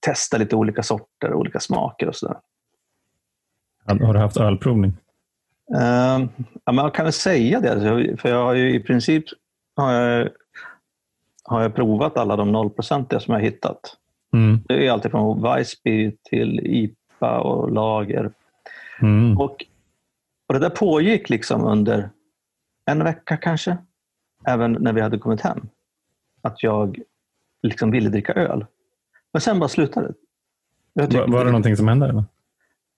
testa 0.00 0.38
lite 0.38 0.56
olika 0.56 0.82
sorter, 0.82 1.34
olika 1.34 1.60
smaker 1.60 2.08
och 2.08 2.16
sådär. 2.16 2.36
Har 3.86 3.98
har 3.98 4.14
du 4.14 4.20
haft 4.20 4.36
ölprovning? 4.36 4.96
Uh, 5.74 6.28
ja, 6.64 6.72
men 6.72 6.76
jag 6.76 6.94
kan 6.94 7.04
väl 7.04 7.12
säga 7.12 7.60
det, 7.60 7.72
alltså, 7.72 8.16
för 8.22 8.28
jag 8.28 8.44
har 8.44 8.54
ju 8.54 8.74
i 8.74 8.80
princip 8.80 9.24
har 9.76 9.92
jag, 9.92 10.28
har 11.44 11.62
jag 11.62 11.74
provat 11.74 12.16
alla 12.16 12.36
de 12.36 12.52
0 12.52 12.70
som 12.82 13.34
jag 13.34 13.40
hittat. 13.40 13.96
Mm. 14.32 14.60
Det 14.68 14.86
är 14.86 14.90
alltid 14.92 15.10
från 15.10 15.42
Weissby 15.42 16.16
till 16.22 16.60
IPA 16.60 17.40
och 17.40 17.72
lager. 17.72 18.32
Mm. 19.00 19.38
Och, 19.38 19.64
och 20.46 20.54
det 20.54 20.58
där 20.58 20.70
pågick 20.70 21.30
liksom 21.30 21.64
under 21.64 22.10
en 22.86 23.04
vecka 23.04 23.36
kanske. 23.36 23.76
Även 24.46 24.72
när 24.72 24.92
vi 24.92 25.00
hade 25.00 25.18
kommit 25.18 25.40
hem. 25.40 25.68
Att 26.42 26.62
jag 26.62 26.98
liksom 27.62 27.90
ville 27.90 28.10
dricka 28.10 28.32
öl. 28.32 28.66
Men 29.32 29.40
sen 29.40 29.58
bara 29.58 29.68
slutade 29.68 30.12
Var, 30.92 31.26
var 31.26 31.44
det 31.44 31.50
någonting 31.50 31.76
som 31.76 31.88
hände? 31.88 32.08
Eller? 32.08 32.24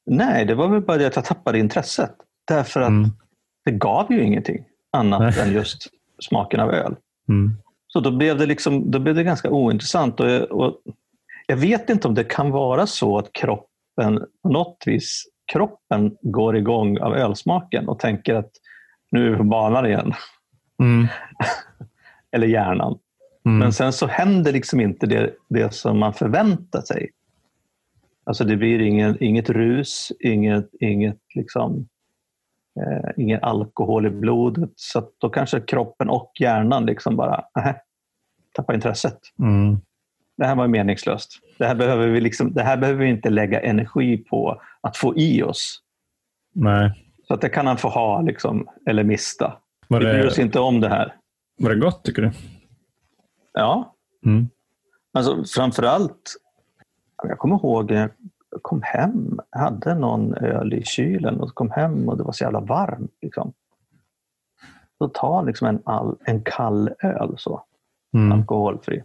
Nej, 0.06 0.44
det 0.44 0.54
var 0.54 0.68
väl 0.68 0.80
bara 0.80 0.96
det 0.96 1.06
att 1.06 1.16
jag 1.16 1.24
tappade 1.24 1.58
intresset. 1.58 2.14
Därför 2.44 2.80
att 2.80 2.88
Mm. 2.88 3.10
det 3.64 3.70
gav 3.70 4.12
ju 4.12 4.22
ingenting 4.22 4.64
annat 4.90 5.20
Nej. 5.20 5.40
än 5.40 5.54
just 5.54 5.86
smaken 6.28 6.60
av 6.60 6.70
öl. 6.70 6.96
Mm. 7.28 7.52
Så 7.86 8.00
då 8.00 8.10
blev 8.10 8.38
det, 8.38 8.46
liksom, 8.46 8.90
då 8.90 8.98
blev 8.98 9.14
det 9.14 9.22
ganska 9.22 9.50
ointressant. 9.50 10.20
Och, 10.20 10.26
och 10.42 10.80
jag 11.50 11.56
vet 11.56 11.90
inte 11.90 12.08
om 12.08 12.14
det 12.14 12.24
kan 12.24 12.50
vara 12.50 12.86
så 12.86 13.18
att 13.18 13.32
kroppen 13.32 14.26
på 14.42 14.48
något 14.48 14.82
vis 14.86 15.24
kroppen 15.52 16.16
går 16.22 16.56
igång 16.56 16.98
av 16.98 17.14
ölsmaken 17.14 17.88
och 17.88 17.98
tänker 17.98 18.34
att 18.34 18.50
nu 19.10 19.26
är 19.26 19.30
vi 19.30 19.36
på 19.36 19.44
banan 19.44 19.86
igen. 19.86 20.12
Mm. 20.82 21.06
Eller 22.32 22.46
hjärnan. 22.46 22.98
Mm. 23.44 23.58
Men 23.58 23.72
sen 23.72 23.92
så 23.92 24.06
händer 24.06 24.52
liksom 24.52 24.80
inte 24.80 25.06
det, 25.06 25.34
det 25.48 25.74
som 25.74 25.98
man 25.98 26.14
förväntar 26.14 26.80
sig. 26.80 27.10
Alltså 28.24 28.44
det 28.44 28.56
blir 28.56 28.80
ingen, 28.80 29.22
inget 29.22 29.50
rus, 29.50 30.12
inget, 30.20 30.70
inget 30.80 31.20
liksom, 31.34 31.88
eh, 32.80 33.10
ingen 33.16 33.42
alkohol 33.42 34.06
i 34.06 34.10
blodet. 34.10 34.70
Så 34.76 35.10
då 35.18 35.28
kanske 35.28 35.60
kroppen 35.60 36.10
och 36.10 36.32
hjärnan 36.40 36.86
liksom 36.86 37.16
bara 37.16 37.44
äh, 37.58 37.74
tappar 38.54 38.74
intresset. 38.74 39.18
Mm. 39.38 39.80
Det 40.40 40.46
här 40.46 40.54
var 40.56 40.68
meningslöst. 40.68 41.30
Det 41.58 41.66
här, 41.66 41.74
behöver 41.74 42.08
vi 42.08 42.20
liksom, 42.20 42.52
det 42.52 42.62
här 42.62 42.76
behöver 42.76 43.00
vi 43.04 43.10
inte 43.10 43.30
lägga 43.30 43.60
energi 43.60 44.16
på 44.16 44.62
att 44.80 44.96
få 44.96 45.16
i 45.16 45.42
oss. 45.42 45.82
Nej. 46.52 47.06
Så 47.28 47.34
att 47.34 47.40
det 47.40 47.48
kan 47.48 47.66
han 47.66 47.76
få 47.76 47.88
ha 47.88 48.20
liksom, 48.20 48.68
eller 48.86 49.04
mista. 49.04 49.56
Var 49.88 49.98
Vi 50.00 50.04
bryr 50.06 50.26
oss 50.26 50.38
inte 50.38 50.60
om 50.60 50.80
det 50.80 50.88
här. 50.88 51.14
var 51.58 51.70
det 51.70 51.76
gott 51.76 52.04
tycker 52.04 52.22
du? 52.22 52.30
Ja, 53.52 53.94
Mm. 54.26 54.48
Alltså 55.12 55.44
framförallt, 55.54 56.36
jag 57.22 57.38
kommer 57.38 57.56
ihåg 57.56 57.90
när 57.90 58.00
jag 58.00 58.10
kom 58.62 58.82
hem, 58.82 59.40
jag 59.50 59.60
hade 59.60 59.94
någon 59.94 60.34
öl 60.34 60.74
i 60.74 60.84
kylen 60.84 61.40
och 61.40 61.54
kom 61.54 61.70
hem 61.70 62.08
och 62.08 62.16
det 62.16 62.22
var 62.22 62.32
så 62.32 62.44
jävla 62.44 62.60
varmt. 62.60 63.14
Liksom. 63.22 63.52
Då 65.00 65.08
ta 65.08 65.42
liksom 65.42 65.66
en, 65.68 65.82
all, 65.84 66.16
en 66.24 66.42
kall 66.42 66.90
öl, 67.02 67.34
så, 67.38 67.64
Mm. 68.14 68.32
alkoholfri. 68.32 69.02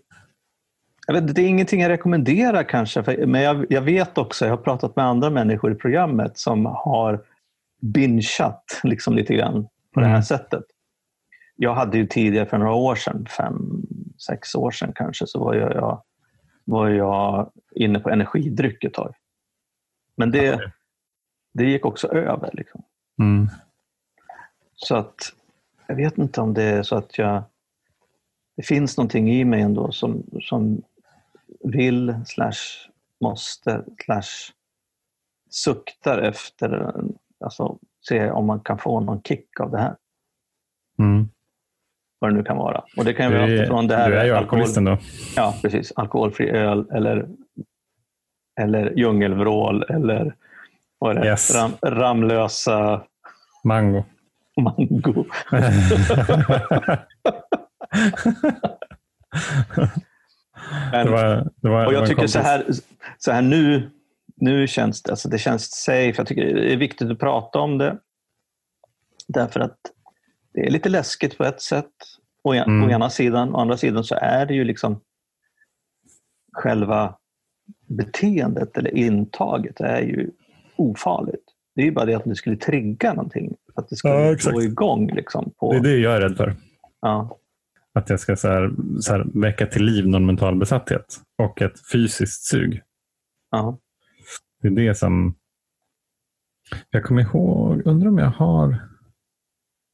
Vet, 1.08 1.36
det 1.36 1.42
är 1.42 1.48
ingenting 1.48 1.82
jag 1.82 1.90
rekommenderar 1.90 2.64
kanske, 2.64 3.04
för, 3.04 3.26
men 3.26 3.42
jag, 3.42 3.66
jag 3.70 3.82
vet 3.82 4.18
också, 4.18 4.46
jag 4.46 4.52
har 4.52 4.58
pratat 4.64 4.96
med 4.96 5.06
andra 5.06 5.30
människor 5.30 5.72
i 5.72 5.76
programmet 5.76 6.38
som 6.38 6.66
har 6.66 7.24
bingeat 7.82 8.82
liksom 8.84 9.16
lite 9.16 9.34
grann 9.34 9.68
på 9.94 10.00
det 10.00 10.06
här 10.06 10.14
Mm. 10.14 10.24
sättet. 10.24 10.64
Jag 11.56 11.74
hade 11.74 11.98
ju 11.98 12.08
tidigare 12.08 12.46
för 12.46 12.58
några 12.58 12.74
år 12.74 12.96
sedan, 12.96 13.26
fem, 13.38 13.82
sex 14.28 14.56
år 14.56 14.72
sedan 14.72 14.92
kanske, 14.96 15.28
så 15.28 15.40
var 15.40 15.54
jag, 15.54 15.76
jag, 15.76 16.04
var 16.64 16.90
jag 16.90 17.52
inne 17.76 18.00
på 18.00 18.10
energidryck 18.10 18.84
ett 18.84 18.94
tag. 18.94 19.16
Men 20.18 20.32
det, 20.32 20.72
det 21.54 21.66
gick 21.66 21.86
också 21.86 22.08
över. 22.08 22.50
Liksom. 22.54 22.84
Mm. 23.20 23.48
Så 24.76 24.96
att 24.96 25.34
jag 25.88 25.96
vet 25.96 26.18
inte 26.18 26.42
om 26.42 26.54
det 26.54 26.64
är 26.64 26.84
så 26.84 26.96
att 26.96 27.18
jag... 27.18 27.44
Det 28.58 28.64
finns 28.64 28.98
någonting 28.98 29.32
i 29.32 29.46
mig 29.46 29.62
ändå 29.62 29.92
som, 29.92 30.24
som 30.42 30.82
vill 31.72 32.16
slash 32.26 32.60
måste 33.22 33.84
slash 34.06 34.52
suktar 35.50 36.18
efter 36.18 36.94
alltså 37.46 37.78
se 38.08 38.32
om 38.32 38.46
man 38.46 38.60
kan 38.60 38.78
få 38.78 39.00
någon 39.00 39.22
kick 39.22 39.60
av 39.60 39.72
det 39.72 39.78
här. 39.78 39.96
Mm. 41.00 41.30
Vad 42.20 42.32
det 42.32 42.38
nu 42.38 42.44
kan 42.44 42.58
vara. 42.58 42.84
Och 42.98 43.06
det 43.06 43.14
kan 43.14 43.32
ju 43.32 43.38
vara 43.70 43.82
det 43.82 43.96
här 43.96 44.10
du 44.10 44.18
är 44.18 44.26
ju 44.26 44.32
alkohol- 44.32 44.38
alkoholist 44.38 44.78
ändå. 44.78 44.98
Ja, 45.36 45.56
precis. 45.62 45.94
Alkoholfri 45.96 46.50
öl 46.50 46.90
eller, 46.92 47.28
eller 48.62 48.94
djungelvrål 48.98 49.84
eller 49.84 50.36
vad 51.00 51.18
är 51.18 51.22
det? 51.22 51.28
Yes. 51.28 51.56
Ram, 51.56 51.72
Ramlösa 51.82 53.02
Mango. 53.64 54.04
mango. 54.62 55.26
Men, 60.92 61.06
det 61.06 61.12
var, 61.12 61.50
det 61.56 61.70
var, 61.70 61.86
och 61.86 61.94
jag 61.94 62.08
tycker 62.08 62.28
så 62.28 62.40
här, 62.40 62.66
så 63.18 63.32
här 63.32 63.42
nu, 63.42 63.92
nu 64.36 64.68
känns 64.68 65.04
det, 65.04 65.12
alltså 65.12 65.30
det 65.30 65.38
känns 65.38 65.72
safe. 65.72 66.14
Jag 66.18 66.28
tycker 66.28 66.56
det 66.56 66.74
är 66.74 66.78
viktigt 66.78 67.12
att 67.12 67.20
prata 67.20 67.60
om 67.60 67.78
det. 67.78 67.98
Därför 69.28 69.60
att 69.60 69.78
det 70.54 70.66
är 70.66 70.72
lite 70.72 70.90
läskigt 70.90 71.38
på 71.38 71.44
ett 71.44 71.62
sätt. 71.62 71.92
Å, 72.44 72.54
Mm. 72.54 72.84
å 72.84 72.90
ena 72.90 73.10
sidan. 73.10 73.56
Å 73.56 73.58
andra 73.58 73.78
sidan 73.78 74.04
så 74.04 74.16
är 74.16 74.46
det 74.46 74.54
ju 74.54 74.64
liksom 74.64 75.02
själva 76.54 77.16
beteendet 77.88 78.78
eller 78.78 78.98
intaget 78.98 79.80
är 79.80 80.02
ju 80.02 80.32
ofarligt. 80.76 81.44
Det 81.76 81.82
är 81.82 81.86
ju 81.86 81.92
bara 81.92 82.06
det 82.06 82.14
att 82.14 82.24
det 82.24 82.36
skulle 82.36 82.58
trigga 82.58 83.14
någonting. 83.14 83.56
Att 83.76 83.90
det 83.90 83.96
skulle 83.96 84.14
Ja, 84.14 84.52
gå 84.52 84.62
igång. 84.64 85.08
Liksom 85.16 85.52
på, 85.58 85.72
Det 85.72 85.78
är 85.78 85.82
det 85.82 85.98
jag 85.98 86.16
är 86.16 86.22
rädd 86.22 86.38
för. 86.38 86.56
Ja, 87.02 87.38
Att 87.96 88.10
jag 88.10 88.20
ska 88.20 88.36
så 88.36 88.48
här, 88.48 88.72
så 89.00 89.14
här, 89.14 89.26
väcka 89.42 89.66
till 89.66 89.84
liv 89.86 90.08
någon 90.08 90.26
mental 90.26 90.56
besatthet 90.56 91.22
och 91.44 91.62
ett 91.62 91.92
fysiskt 91.92 92.44
sug. 92.44 92.82
ja. 93.52 93.80
Det 94.62 94.68
är 94.68 94.88
det 94.88 94.96
som... 94.96 95.36
Jag 96.90 97.04
kommer 97.04 97.22
ihåg, 97.22 97.82
undrar 97.86 98.08
om 98.08 98.18
jag 98.18 98.30
har... 98.30 98.80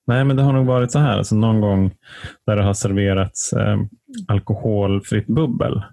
Nej, 0.08 0.26
men 0.26 0.36
det 0.36 0.44
har 0.44 0.54
nog 0.54 0.66
varit 0.66 0.92
så 0.92 1.00
här. 1.00 1.18
Alltså 1.18 1.36
någon 1.36 1.62
gång 1.62 1.92
där 2.46 2.56
det 2.56 2.64
har 2.64 2.74
serverats 2.74 3.54
eh, 3.54 3.78
alkoholfritt 4.28 5.28
bubbel. 5.28 5.84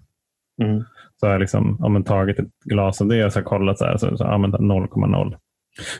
Mm. 0.63 0.85
Så 1.17 1.27
har 1.27 1.33
jag 1.33 1.41
liksom, 1.41 1.77
ja, 1.81 1.89
men 1.89 2.05
tagit 2.05 2.39
ett 2.39 2.49
glas 2.65 3.01
av 3.01 3.09
det 3.09 3.25
och 3.25 3.33
så 3.33 3.43
kollat 3.43 3.79
så 3.79 3.85
här, 3.85 3.97
så, 3.97 4.17
så 4.17 4.25
ja, 4.25 4.39
men 4.39 4.53
0,0. 4.53 5.37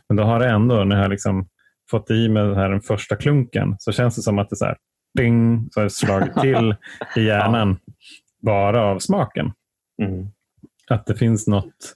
Men 0.09 0.17
då 0.17 0.23
har 0.23 0.39
det 0.39 0.49
ändå, 0.49 0.85
när 0.85 1.03
jag 1.03 1.11
liksom 1.11 1.49
fått 1.91 2.11
i 2.11 2.29
mig 2.29 2.43
den, 2.43 2.57
här, 2.57 2.71
den 2.71 2.81
första 2.81 3.17
klunken, 3.17 3.77
så 3.79 3.93
känns 3.93 4.17
det 4.17 4.23
som 4.23 4.39
att 4.39 4.51
det 4.51 4.57
så 4.57 4.65
här, 4.65 4.77
ding, 5.19 5.69
så 5.71 5.81
har 5.81 5.85
det 5.85 5.91
slagit 5.91 6.35
till 6.35 6.75
i 7.17 7.21
hjärnan 7.27 7.77
bara 8.43 8.83
av 8.83 8.99
smaken. 8.99 9.53
Mm. 10.03 10.27
Att 10.91 11.07
det 11.07 11.15
finns 11.15 11.47
något 11.47 11.95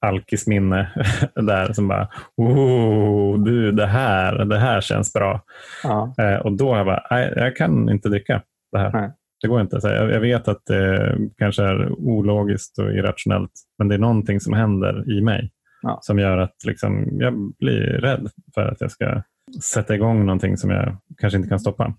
alkisminne 0.00 0.90
där 1.34 1.72
som 1.72 1.88
bara, 1.88 2.08
oh, 2.36 3.42
du, 3.44 3.72
det 3.72 3.86
här, 3.86 4.44
det 4.44 4.58
här 4.58 4.80
känns 4.80 5.12
bra. 5.12 5.42
Ja. 5.82 6.14
Eh, 6.18 6.36
och 6.36 6.52
då 6.52 6.70
har 6.70 6.76
jag 6.76 6.86
bara, 6.86 7.06
nej, 7.10 7.32
jag 7.36 7.56
kan 7.56 7.88
inte 7.88 8.08
dricka 8.08 8.42
det 8.72 8.78
här. 8.78 8.92
Nej. 8.92 9.10
Det 9.40 9.48
går 9.48 9.60
inte. 9.60 9.80
Jag, 9.82 10.10
jag 10.10 10.20
vet 10.20 10.48
att 10.48 10.66
det 10.66 11.16
kanske 11.38 11.62
är 11.62 11.92
ologiskt 11.92 12.78
och 12.78 12.92
irrationellt, 12.92 13.52
men 13.78 13.88
det 13.88 13.94
är 13.94 13.98
någonting 13.98 14.40
som 14.40 14.52
händer 14.52 15.18
i 15.18 15.20
mig 15.20 15.50
ja. 15.82 15.98
som 16.02 16.18
gör 16.18 16.38
att 16.38 16.64
liksom, 16.66 17.08
jag 17.12 17.54
blir 17.58 17.80
rädd 17.80 18.30
för 18.54 18.66
att 18.66 18.80
jag 18.80 18.90
ska 18.90 19.22
sätta 19.62 19.94
igång 19.94 20.26
någonting 20.26 20.56
som 20.56 20.70
jag 20.70 20.96
kanske 21.18 21.36
inte 21.36 21.48
kan 21.48 21.60
stoppa. 21.60 21.94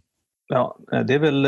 Ja, 0.53 0.77
det 1.05 1.13
är 1.13 1.19
väl, 1.19 1.41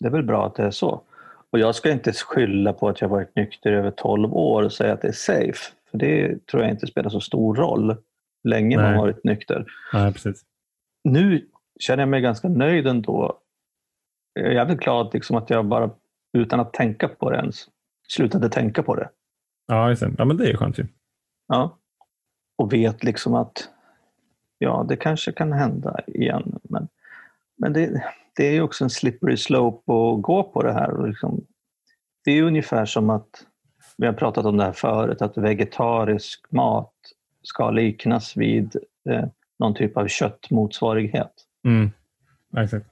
det 0.00 0.06
är 0.06 0.10
väl 0.10 0.22
bra 0.22 0.46
att 0.46 0.54
det 0.54 0.62
är 0.62 0.70
så. 0.70 1.02
Och 1.50 1.58
jag 1.58 1.74
ska 1.74 1.92
inte 1.92 2.12
skylla 2.12 2.72
på 2.72 2.88
att 2.88 3.00
jag 3.00 3.08
varit 3.08 3.36
nykter 3.36 3.72
över 3.72 3.90
12 3.90 4.34
år 4.34 4.62
och 4.62 4.72
säga 4.72 4.92
att 4.92 5.02
det 5.02 5.08
är 5.08 5.12
safe. 5.12 5.72
För 5.90 5.98
Det 5.98 6.46
tror 6.46 6.62
jag 6.62 6.70
inte 6.70 6.86
spelar 6.86 7.10
så 7.10 7.20
stor 7.20 7.54
roll 7.54 7.96
länge 8.44 8.76
Nej. 8.76 8.86
man 8.86 8.98
varit 8.98 9.24
nykter. 9.24 9.64
Nej, 9.92 10.12
precis. 10.12 10.44
Nu 11.04 11.48
känner 11.80 12.02
jag 12.02 12.08
mig 12.08 12.20
ganska 12.20 12.48
nöjd 12.48 12.86
ändå. 12.86 13.38
Jag 14.32 14.46
är 14.46 14.50
jävligt 14.50 14.80
glad 14.80 15.14
liksom 15.14 15.36
att 15.36 15.50
jag 15.50 15.64
bara 15.64 15.90
utan 16.32 16.60
att 16.60 16.72
tänka 16.72 17.08
på 17.08 17.30
det 17.30 17.36
ens 17.36 17.66
slutade 18.08 18.48
tänka 18.48 18.82
på 18.82 18.94
det. 18.94 19.08
Ja, 19.66 19.88
just 19.88 20.02
det. 20.02 20.14
ja 20.18 20.24
men 20.24 20.36
det 20.36 20.50
är 20.50 20.56
skönt 20.56 20.78
ju. 20.78 20.86
Ja. 21.48 21.78
Och 22.58 22.72
vet 22.72 23.04
liksom 23.04 23.34
att 23.34 23.68
ja, 24.58 24.86
det 24.88 24.96
kanske 24.96 25.32
kan 25.32 25.52
hända 25.52 26.00
igen. 26.06 26.58
Men, 26.62 26.88
men 27.58 27.72
det, 27.72 28.04
det 28.36 28.46
är 28.46 28.52
ju 28.52 28.62
också 28.62 28.84
en 28.84 28.90
slippery 28.90 29.36
slope 29.36 29.92
att 29.92 30.22
gå 30.22 30.42
på 30.42 30.62
det 30.62 30.72
här. 30.72 30.90
Och 30.90 31.08
liksom, 31.08 31.46
det 32.24 32.30
är 32.30 32.42
ungefär 32.42 32.84
som 32.84 33.10
att, 33.10 33.44
vi 33.96 34.06
har 34.06 34.12
pratat 34.12 34.46
om 34.46 34.56
det 34.56 34.64
här 34.64 34.72
förut, 34.72 35.22
att 35.22 35.36
vegetarisk 35.36 36.52
mat 36.52 36.94
ska 37.42 37.70
liknas 37.70 38.36
vid 38.36 38.76
eh, 39.10 39.24
någon 39.58 39.74
typ 39.74 39.96
av 39.96 40.06
köttmotsvarighet. 40.06 41.32
Mm. 41.64 41.90
Exakt. 42.56 42.86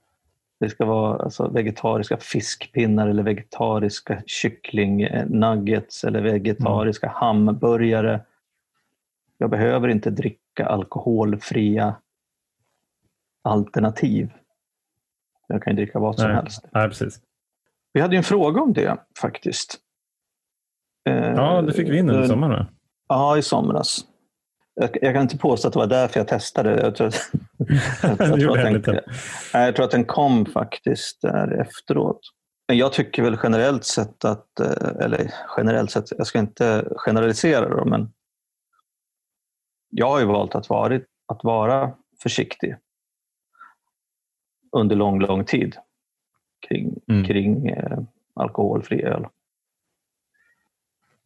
Det 0.60 0.68
ska 0.68 0.84
vara 0.84 1.22
alltså, 1.22 1.48
vegetariska 1.48 2.16
fiskpinnar 2.16 3.08
eller 3.08 3.22
vegetariska 3.22 4.22
kycklingnuggets 4.26 6.04
eller 6.04 6.20
vegetariska 6.20 7.06
mm. 7.06 7.16
hamburgare. 7.16 8.20
Jag 9.38 9.50
behöver 9.50 9.88
inte 9.88 10.10
dricka 10.10 10.66
alkoholfria 10.66 11.94
alternativ. 13.42 14.30
Jag 15.46 15.62
kan 15.62 15.76
ju 15.76 15.76
dricka 15.76 15.98
vad 15.98 16.16
som 16.18 16.28
Nej. 16.28 16.36
helst. 16.36 16.64
Nej, 16.72 16.88
precis. 16.88 17.20
Vi 17.92 18.00
hade 18.00 18.16
en 18.16 18.22
fråga 18.22 18.60
om 18.60 18.72
det 18.72 18.96
faktiskt. 19.20 19.78
Ja, 21.04 21.62
det 21.62 21.72
fick 21.72 21.88
vi 21.88 21.98
in 21.98 22.10
under 22.10 22.22
eh, 22.22 22.28
sommaren. 22.28 22.66
Ja, 23.08 23.38
i 23.38 23.42
somras. 23.42 24.04
Jag, 24.74 24.90
jag, 25.02 25.14
kan 25.14 25.22
inte 25.22 25.38
påstå 25.38 25.68
att 25.68 25.74
det 25.74 25.78
var 25.78 25.86
därför 25.86 26.20
jag 26.20 26.28
testade. 26.28 26.80
Jag 26.80 26.96
tror, 26.96 27.06
att, 27.06 27.30
jag, 28.18 28.40
tror 28.40 28.58
att 28.58 28.84
den, 28.84 29.00
jag 29.52 29.76
tror 29.76 29.84
att 29.84 29.90
den 29.90 30.04
kom 30.04 30.46
faktiskt 30.46 31.22
där 31.22 31.60
efteråt. 31.60 32.20
Men 32.68 32.78
jag 32.78 32.92
tycker 32.92 33.22
väl 33.22 33.38
generellt 33.42 33.84
sett 33.84 34.24
att, 34.24 34.60
eh, 34.60 35.04
eller 35.04 35.30
generellt 35.56 35.90
sett, 35.90 36.04
jag 36.18 36.26
ska 36.26 36.38
inte 36.38 36.88
generalisera 36.96 37.68
då, 37.68 37.84
men 37.84 38.12
jag 39.90 40.10
har 40.10 40.20
ju 40.20 40.26
valt 40.26 40.54
att 40.54 40.68
vara, 40.68 41.00
att 41.32 41.44
vara 41.44 41.92
försiktig 42.22 42.76
under 44.80 44.96
lång, 44.96 45.20
lång 45.20 45.44
tid 45.44 45.76
kring, 46.68 46.94
mm. 47.08 47.24
kring 47.24 47.68
eh, 47.68 47.98
alkoholfri 48.34 49.02
öl. 49.02 49.26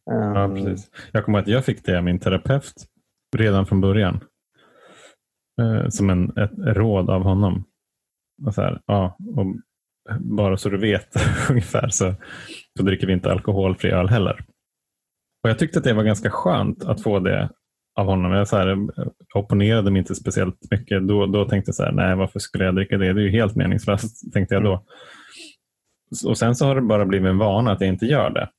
Ja, 0.05 0.45
ehm. 0.45 0.55
precis. 0.55 0.91
Jag 1.13 1.25
kommer 1.25 1.39
att 1.39 1.49
jag 1.49 1.65
fick 1.65 1.85
det 1.85 1.99
av 1.99 2.05
min 2.05 2.19
terapeut 2.19 2.75
redan 3.37 3.67
från 3.67 3.81
början. 3.81 4.21
Eh, 5.61 5.89
som 5.89 6.11
en, 6.11 6.39
ett 6.39 6.53
råd 6.57 7.11
av 7.11 7.23
honom. 7.23 7.65
Och 8.47 8.55
så 8.55 8.63
här, 8.63 8.81
ja, 8.87 9.17
och 9.37 9.47
bara 10.21 10.57
så 10.57 10.69
du 10.69 10.79
vet 10.79 11.15
ungefär 11.51 11.89
så, 11.89 12.15
så 12.79 12.83
dricker 12.83 13.07
vi 13.07 13.13
inte 13.13 13.33
alkoholfri 13.33 13.91
öl 13.91 14.09
heller. 14.09 14.45
Och 15.43 15.51
Jag 15.51 15.59
tyckte 15.59 15.79
att 15.79 15.85
det 15.85 15.93
var 15.93 16.05
ganska 16.05 16.31
skönt 16.31 16.85
att 16.85 17.03
få 17.03 17.19
det 17.19 17.51
av 17.97 18.07
honom. 18.07 18.33
Jag 18.33 18.49
så 18.49 18.57
här, 18.57 18.77
opponerade 19.35 19.91
mig 19.91 19.99
inte 19.99 20.15
speciellt 20.15 20.71
mycket. 20.71 21.09
Då, 21.09 21.27
då 21.27 21.45
tänkte 21.45 21.69
jag 21.69 21.75
så 21.75 21.83
här, 21.83 21.93
nej 21.93 22.17
varför 22.17 22.39
skulle 22.39 22.65
jag 22.65 22.75
dricka 22.75 22.99
det? 22.99 23.13
Det 23.13 23.21
är 23.21 23.25
ju 23.25 23.31
helt 23.31 23.57
meningslöst, 23.57 24.33
tänkte 24.33 24.55
jag 24.55 24.65
då. 24.65 24.85
Och 26.27 26.39
Sen 26.39 26.55
så 26.55 26.67
har 26.67 26.75
det 26.75 26.81
bara 26.81 27.07
blivit 27.07 27.29
en 27.29 27.39
vana 27.39 27.73
att 27.73 27.81
jag 27.81 27.89
inte 27.89 28.07
gör 28.07 28.31
det. 28.31 28.51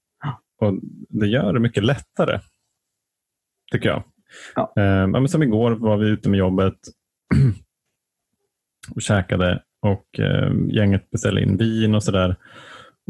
Och 0.61 0.79
Det 1.09 1.27
gör 1.27 1.53
det 1.53 1.59
mycket 1.59 1.83
lättare, 1.83 2.39
tycker 3.71 3.89
jag. 3.89 4.03
Ja. 4.55 4.73
Eh, 4.75 5.07
men 5.07 5.27
som 5.27 5.43
igår 5.43 5.71
var 5.71 5.97
vi 5.97 6.09
ute 6.09 6.29
med 6.29 6.37
jobbet 6.37 6.75
och 8.95 9.01
käkade 9.01 9.63
och 9.81 10.19
eh, 10.19 10.51
gänget 10.69 11.09
beställde 11.09 11.41
in 11.41 11.57
vin 11.57 11.95
och 11.95 12.03
sådär. 12.03 12.35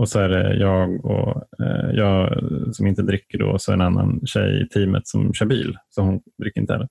Och 0.01 0.09
så 0.09 0.19
är 0.19 0.29
det 0.29 0.55
jag 0.55 1.05
och 1.05 1.43
eh, 1.63 1.91
jag 1.93 2.43
som 2.71 2.87
inte 2.87 3.01
dricker 3.01 3.37
då 3.37 3.49
och 3.49 3.61
så 3.61 3.73
en 3.73 3.81
annan 3.81 4.21
tjej 4.25 4.61
i 4.61 4.67
teamet 4.67 5.07
som 5.07 5.33
kör 5.33 5.45
bil. 5.45 5.77
Så 5.89 6.01
hon 6.01 6.21
dricker 6.41 6.61
inte 6.61 6.73
heller. 6.73 6.87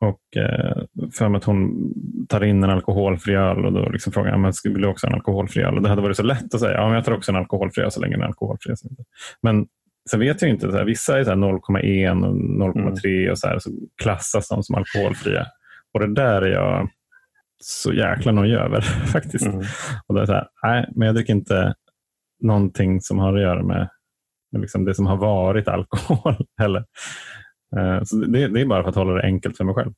Och 0.00 0.42
eh, 0.42 0.82
för 1.12 1.28
mig 1.28 1.38
att 1.38 1.44
hon 1.44 1.92
tar 2.28 2.44
in 2.44 2.64
en 2.64 2.70
alkoholfri 2.70 3.34
öl 3.34 3.64
och 3.64 3.72
då 3.72 3.88
liksom 3.88 4.12
frågar 4.12 4.30
jag, 4.30 4.40
men 4.40 4.52
vill 4.64 4.82
du 4.82 4.88
också 4.88 5.06
ha 5.06 5.12
en 5.12 5.14
alkoholfri 5.14 5.62
öl? 5.62 5.76
Och 5.76 5.82
det 5.82 5.88
hade 5.88 6.02
varit 6.02 6.16
så 6.16 6.22
lätt 6.22 6.54
att 6.54 6.60
säga, 6.60 6.72
ja 6.72 6.86
men 6.86 6.94
jag 6.94 7.04
tar 7.04 7.12
också 7.12 7.32
en 7.32 7.36
alkoholfri 7.36 7.82
öl 7.82 7.90
så 7.90 8.00
länge 8.00 8.14
den 8.14 8.22
är 8.22 8.26
alkoholfri. 8.26 8.74
Men 9.42 9.66
sen 10.10 10.20
vet 10.20 10.42
jag 10.42 10.50
inte, 10.50 10.70
så 10.70 10.76
här, 10.76 10.84
vissa 10.84 11.18
är 11.18 11.24
0,1 11.24 12.26
och 12.26 12.36
0,3 12.74 13.06
mm. 13.06 13.30
och 13.30 13.38
så, 13.38 13.48
här, 13.48 13.58
så 13.58 13.70
klassas 14.02 14.48
de 14.48 14.62
som 14.62 14.74
alkoholfria. 14.74 15.46
Och 15.94 16.00
det 16.00 16.14
där 16.14 16.42
är 16.42 16.52
jag 16.52 16.88
så 17.62 17.92
jäkla 17.92 18.32
nojig 18.32 18.54
över 18.54 18.80
faktiskt. 19.12 19.46
Mm. 19.46 19.64
Och 20.06 20.14
det 20.14 20.20
är 20.22 20.26
så 20.26 20.32
här, 20.32 20.48
nej, 20.62 20.88
men 20.94 21.06
jag 21.06 21.14
dricker 21.14 21.32
inte 21.32 21.74
någonting 22.40 23.00
som 23.00 23.18
har 23.18 23.34
att 23.34 23.42
göra 23.42 23.62
med, 23.62 23.88
med 24.52 24.60
liksom 24.60 24.84
det 24.84 24.94
som 24.94 25.06
har 25.06 25.16
varit 25.16 25.68
alkohol 25.68 26.46
heller. 26.58 26.84
Uh, 27.76 28.02
så 28.04 28.16
det, 28.16 28.48
det, 28.48 28.60
är 28.60 28.66
bara 28.66 28.82
för 28.82 28.90
att 28.90 28.96
hålla 28.96 29.12
det 29.12 29.22
enkelt 29.22 29.56
för 29.56 29.64
mig 29.64 29.74
själv. 29.74 29.92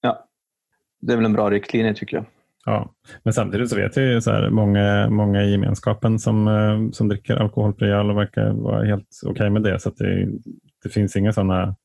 Ja, 0.00 0.28
det 1.00 1.12
är 1.12 1.16
väl 1.16 1.26
en 1.26 1.32
bra 1.32 1.50
riktlinje 1.50 1.94
tycker 1.94 2.16
jag. 2.16 2.26
Ja, 2.64 2.92
men 3.22 3.32
samtidigt 3.32 3.70
så 3.70 3.76
vet 3.76 3.96
jag 3.96 4.06
ju 4.06 4.20
så 4.20 4.30
här, 4.30 4.50
många, 4.50 5.10
många 5.10 5.42
i 5.42 5.50
gemenskapen 5.50 6.18
som, 6.18 6.48
uh, 6.48 6.90
som 6.90 7.08
dricker 7.08 7.36
alkoholfri 7.36 7.90
öl 7.90 8.10
och 8.10 8.16
verkar 8.16 8.52
vara 8.52 8.84
helt 8.84 9.08
okej 9.22 9.32
okay 9.32 9.50
med 9.50 9.62
det. 9.62 9.80
Så 9.80 9.90
det, 9.90 10.28
det 10.82 10.88
finns 10.88 11.16
inga 11.16 11.32
sådana 11.32 11.76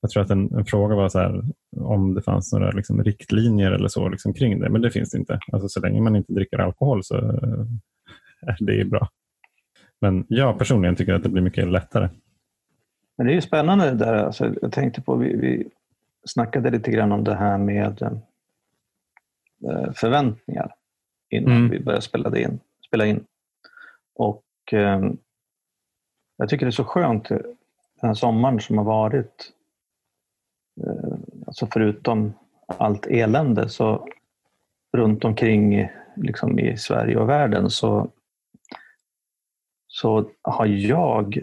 jag 0.00 0.10
tror 0.10 0.22
att 0.22 0.30
en, 0.30 0.54
en, 0.54 0.64
fråga 0.64 0.94
var 0.94 1.08
så 1.08 1.18
här, 1.18 1.42
om 1.76 2.14
det 2.14 2.22
fanns 2.22 2.52
några 2.52 2.70
liksom, 2.70 3.04
riktlinjer 3.04 3.70
eller 3.70 3.88
så 3.88 4.08
liksom, 4.08 4.34
kring 4.34 4.60
det, 4.60 4.70
men 4.70 4.82
det 4.82 4.90
finns 4.90 5.10
det 5.10 5.18
inte. 5.18 5.40
Alltså, 5.52 5.68
så 5.68 5.80
länge 5.80 6.00
man 6.00 6.16
inte 6.16 6.32
dricker 6.32 6.58
alkohol 6.58 7.04
så 7.04 7.14
är 8.40 8.56
det 8.60 8.84
bra. 8.84 9.08
Men 10.00 10.24
jag 10.28 10.58
personligen 10.58 10.96
tycker 10.96 11.14
att 11.14 11.22
det 11.22 11.28
blir 11.28 11.42
mycket 11.42 11.68
lättare. 11.68 12.08
Men 13.16 13.26
det 13.26 13.32
är 13.32 13.34
ju 13.34 13.40
spännande 13.40 13.84
det 13.84 13.96
där. 13.96 14.14
Alltså, 14.14 14.54
jag 14.62 14.72
tänkte 14.72 15.00
på, 15.00 15.16
vi, 15.16 15.36
vi 15.36 15.68
snackade 16.24 16.70
lite 16.70 16.90
grann 16.90 17.12
om 17.12 17.24
det 17.24 17.34
här 17.34 17.58
med 17.58 18.02
eh, 18.02 19.92
förväntningar 19.94 20.74
innan 21.30 21.56
mm. 21.56 21.70
vi 21.70 21.80
började 21.80 22.02
spela 22.02 22.38
in. 22.38 22.60
Spela 22.86 23.06
in. 23.06 23.24
Och 24.14 24.44
eh, 24.72 25.10
jag 26.36 26.48
tycker 26.48 26.66
det 26.66 26.70
är 26.70 26.70
så 26.70 26.84
skönt 26.84 27.28
den 27.28 27.44
här 28.02 28.14
sommaren 28.14 28.60
som 28.60 28.78
har 28.78 28.84
varit. 28.84 29.52
Eh, 30.86 31.18
alltså 31.46 31.68
förutom 31.72 32.32
allt 32.66 33.06
elände 33.06 33.68
så 33.68 34.08
runt 34.92 35.24
omkring 35.24 35.88
liksom 36.16 36.58
i 36.58 36.76
Sverige 36.76 37.16
och 37.16 37.28
världen 37.28 37.70
så 37.70 38.10
så 39.96 40.30
har 40.42 40.66
jag, 40.66 41.36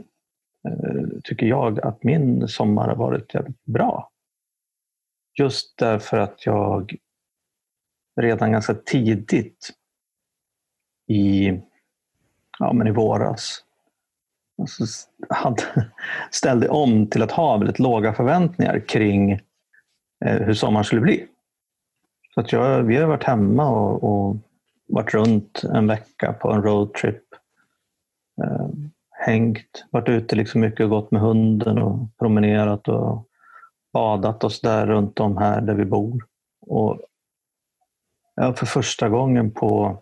eh, 0.68 1.22
tycker 1.24 1.46
jag, 1.46 1.80
att 1.80 2.04
min 2.04 2.48
sommar 2.48 2.88
har 2.88 2.96
varit 2.96 3.34
jävligt 3.34 3.66
bra. 3.66 4.12
Just 5.40 5.78
därför 5.78 6.18
att 6.18 6.46
jag 6.46 6.96
redan 8.22 8.52
ganska 8.52 8.74
tidigt 8.74 9.70
i, 11.08 11.48
ja, 12.60 12.74
men 12.74 12.88
i 12.88 12.92
våras 12.92 13.64
alltså 14.62 14.84
hade, 15.30 15.64
ställde 16.32 16.70
om 16.70 17.08
till 17.08 17.24
att 17.24 17.32
ha 17.32 17.58
väldigt 17.58 17.80
låga 17.80 18.14
förväntningar 18.14 18.80
kring 18.80 19.32
eh, 20.26 20.42
hur 20.42 20.54
sommaren 20.54 20.84
skulle 20.84 21.02
bli. 21.02 21.28
Så 22.34 22.40
att 22.40 22.52
jag, 22.52 22.84
vi 22.84 22.98
har 22.98 23.08
varit 23.08 23.24
hemma 23.24 23.70
och, 23.70 24.04
och 24.04 24.38
varit 24.88 25.14
runt 25.14 25.64
en 25.64 25.88
vecka 25.88 26.34
på 26.34 26.52
en 26.52 26.64
roadtrip 26.64 27.24
eh, 28.44 28.68
hängt, 29.10 29.86
varit 29.92 30.10
ute 30.10 30.36
liksom 30.36 30.62
mycket 30.62 30.84
och 30.84 30.90
gått 30.90 31.12
med 31.12 31.22
hunden 31.22 31.78
och 31.78 32.18
promenerat 32.18 32.88
och 32.88 33.28
badat 33.94 34.44
oss 34.44 34.62
där 34.62 34.88
runt 34.88 35.20
om 35.20 35.38
här 35.38 35.62
där 35.62 35.74
vi 35.74 35.86
bor. 35.86 36.26
Och 36.62 37.02
jag 38.36 38.44
har 38.44 38.54
för 38.54 38.66
första 38.66 39.10
gången 39.10 39.52
på 39.52 40.02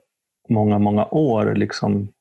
många, 0.49 0.79
många 0.79 1.05
år 1.05 1.55
liksom 1.55 2.13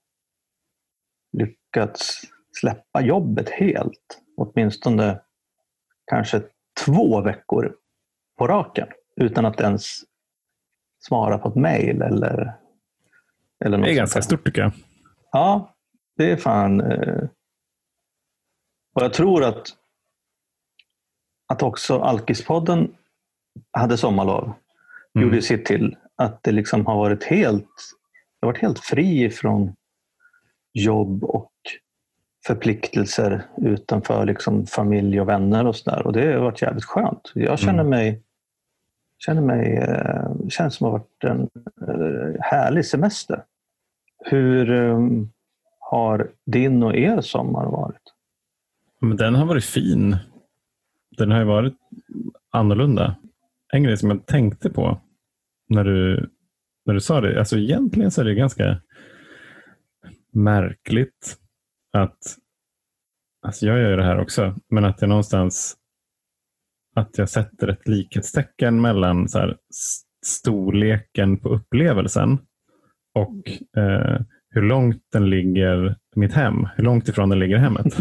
lyckats 1.33 2.21
släppa 2.61 3.01
jobbet 3.01 3.51
helt. 3.51 4.21
Åtminstone 4.37 5.21
kanske 6.07 6.43
två 6.85 7.21
veckor 7.21 7.77
på 8.39 8.47
raken 8.47 8.89
utan 9.17 9.47
att 9.47 9.61
ens 9.61 9.87
svara 11.01 11.39
på 11.39 11.49
ett 11.49 11.55
mejl 11.55 12.03
eller 12.03 12.53
Eller 13.65 13.79
Det 13.79 13.93
är 13.93 13.95
ganska 13.95 14.23
stort 14.23 14.45
tycker 14.45 14.63
jag. 14.63 14.73
Ja, 15.33 15.75
det 16.21 16.33
är 16.33 16.37
fan... 16.37 16.81
Eh... 16.81 17.23
Och 18.95 19.03
jag 19.03 19.13
tror 19.13 19.45
att, 19.45 19.67
att 21.49 21.63
också 21.63 21.99
Alkispodden 21.99 22.95
hade 23.71 23.97
sommarlov. 23.97 24.45
Mm. 24.45 25.27
Gjorde 25.27 25.43
sitt 25.43 25.65
till. 25.65 25.97
Att 26.17 26.43
det 26.43 26.53
liksom 26.53 26.87
har 26.87 26.97
varit 26.97 27.25
helt, 27.25 27.69
har 28.41 28.49
varit 28.49 28.63
helt 28.63 28.79
fri 28.79 29.31
från 29.31 29.75
jobb 30.73 31.25
och 31.25 31.53
förpliktelser 32.47 33.47
utanför 33.57 34.27
liksom 34.27 34.67
familj 34.67 35.21
och 35.21 35.29
vänner 35.29 35.67
och 35.67 35.77
sådär. 35.77 36.07
Och 36.07 36.13
det 36.13 36.33
har 36.33 36.41
varit 36.41 36.63
jävligt 36.63 36.85
skönt. 36.85 37.33
Jag 37.35 37.59
känner 37.59 37.81
Mm. 37.81 37.91
mig 37.91 38.23
känner 39.19 39.43
mig 39.43 39.77
eh, 39.77 40.49
känns 40.49 40.75
som 40.75 40.95
att 40.95 41.07
det 41.19 41.29
har 41.29 41.37
varit 41.37 41.51
en 41.81 42.35
eh, 42.35 42.41
härlig 42.41 42.87
semester. 42.87 43.45
Hur 44.25 44.71
eh, 44.71 44.99
har 45.91 46.31
din 46.47 46.83
och 46.83 46.95
er 46.95 47.21
sommar 47.21 47.67
varit? 47.67 48.03
Men 49.01 49.17
den 49.17 49.35
har 49.35 49.47
varit 49.47 49.65
fin. 49.65 50.17
Den 51.17 51.31
har 51.31 51.39
ju 51.39 51.45
varit 51.45 51.77
annorlunda. 52.51 53.17
En 53.73 53.83
grej 53.83 53.97
som 53.97 54.11
jag 54.11 54.27
tänkte 54.27 54.71
på 54.71 55.01
när 55.69 55.85
du, 55.85 56.31
när 56.87 56.95
du 56.95 57.01
sa 57.01 57.21
det. 57.21 57.39
Alltså 57.39 57.57
egentligen 57.57 58.11
så 58.11 58.21
är 58.21 58.25
det 58.25 58.35
ganska 58.35 58.81
märkligt 60.33 61.39
att, 61.93 62.19
alltså 63.43 63.67
jag 63.67 63.79
gör 63.79 63.97
det 63.97 64.05
här 64.05 64.21
också, 64.21 64.55
men 64.69 64.85
att 64.85 65.01
jag 65.01 65.09
någonstans 65.09 65.77
att 66.95 67.19
jag 67.19 67.29
sätter 67.29 67.69
ett 67.69 67.89
likhetstecken 67.89 68.81
mellan 68.81 69.29
så 69.29 69.39
här, 69.39 69.57
storleken 70.27 71.41
på 71.41 71.49
upplevelsen 71.49 72.39
och 73.15 73.49
eh, 73.81 74.21
hur 74.51 74.63
långt 74.63 75.03
den 75.13 75.31
ligger 75.31 75.97
mitt 76.17 76.33
hem. 76.33 76.69
Hur 76.77 76.85
långt 76.85 77.09
ifrån 77.09 77.29
den 77.29 77.39
ligger 77.39 77.57
hemmet. 77.57 77.87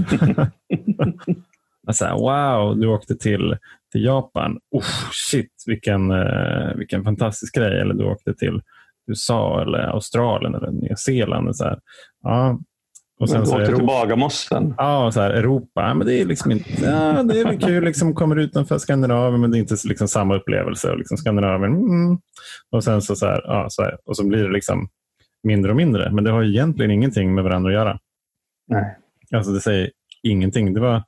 alltså, 1.88 2.06
wow, 2.06 2.80
du 2.80 2.88
åkte 2.88 3.16
till, 3.16 3.58
till 3.92 4.04
Japan. 4.04 4.60
Oh, 4.72 4.86
shit, 5.30 5.64
vilken, 5.66 6.12
eh, 6.12 6.76
vilken 6.76 7.04
fantastisk 7.04 7.56
grej. 7.56 7.82
Eller 7.82 7.94
du 7.94 8.04
åkte 8.04 8.34
till 8.34 8.62
USA 9.08 9.62
eller 9.62 9.80
Australien 9.80 10.56
eller 10.56 10.72
Nya 10.72 10.96
Zeeland. 10.96 11.48
Och 11.48 11.56
så 11.56 11.64
här. 11.64 11.80
Ja. 12.24 12.60
Och 13.20 13.30
Men 13.30 13.40
du 13.40 13.46
så 13.46 13.54
åkte 13.54 13.66
till 13.66 13.76
Europa- 13.76 13.86
Bagarmossen. 13.86 14.74
Ja, 14.78 15.12
så 15.12 15.22
här, 15.22 15.32
Europa. 15.32 15.94
Men 15.94 16.08
det 16.08 16.22
är 16.22 16.26
liksom 16.26 16.52
inte, 16.52 16.72
ja, 16.84 17.24
det 17.24 17.40
är 17.40 17.46
väl 17.46 17.60
kul, 17.60 17.84
liksom, 17.86 18.16
kommer 18.16 18.36
utanför 18.36 18.78
Skandinavien, 18.78 19.42
men 19.42 19.52
det 19.52 19.58
är 19.58 19.60
inte 19.60 19.78
så 19.78 19.88
liksom, 19.88 20.08
samma 20.08 20.36
upplevelse. 20.36 20.92
Och 20.92 20.98
liksom, 20.98 21.18
Skandinavien, 21.18 21.74
mm. 21.74 22.18
Och 22.72 22.84
sen 22.84 23.02
så, 23.02 23.16
så, 23.16 23.26
här, 23.26 23.42
ja, 23.46 23.68
så, 23.70 23.82
här, 23.82 23.98
och 24.06 24.18
så 24.18 24.28
blir 24.28 24.44
det 24.44 24.52
liksom 24.52 24.90
mindre 25.44 25.72
och 25.72 25.78
mindre. 25.78 26.12
Men 26.12 26.24
det 26.24 26.32
har 26.32 26.44
egentligen 26.44 26.92
ingenting 26.92 27.36
med 27.36 27.44
varandra 27.44 27.70
att 27.70 27.74
göra. 27.74 28.00
Nej. 28.68 28.98
Alltså 29.34 29.52
det 29.52 29.60
säger 29.60 29.92
ingenting. 30.24 30.74
Det 30.74 30.80
var 30.80 31.04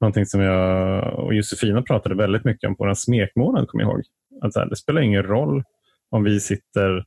någonting 0.00 0.26
som 0.26 0.40
jag 0.40 1.04
och 1.18 1.34
Josefina 1.34 1.82
pratade 1.82 2.14
väldigt 2.14 2.44
mycket 2.44 2.68
om 2.68 2.76
på 2.76 2.84
vår 2.84 2.94
smekmånad, 2.94 3.68
kommer 3.68 3.84
jag 3.84 3.92
ihåg. 3.92 4.02
Att 4.42 4.56
här, 4.56 4.66
det 4.66 4.76
spelar 4.76 5.02
ingen 5.02 5.22
roll 5.22 5.64
om 6.10 6.24
vi 6.24 6.40
sitter 6.40 7.04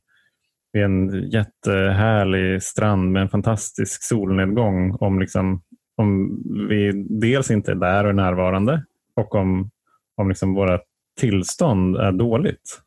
vid 0.72 0.82
en 0.82 1.30
jättehärlig 1.30 2.62
strand 2.62 3.12
med 3.12 3.22
en 3.22 3.28
fantastisk 3.28 4.02
solnedgång 4.02 4.96
om, 5.00 5.20
liksom, 5.20 5.62
om 5.96 6.42
vi 6.68 7.06
dels 7.20 7.50
inte 7.50 7.70
är 7.70 7.76
där 7.76 8.04
och 8.04 8.10
är 8.10 8.14
närvarande 8.14 8.84
och 9.16 9.34
om, 9.34 9.70
om 10.16 10.28
liksom 10.28 10.54
våra 10.54 10.80
tillstånd 11.20 11.96
är 11.96 12.12
dåligt. 12.12 12.80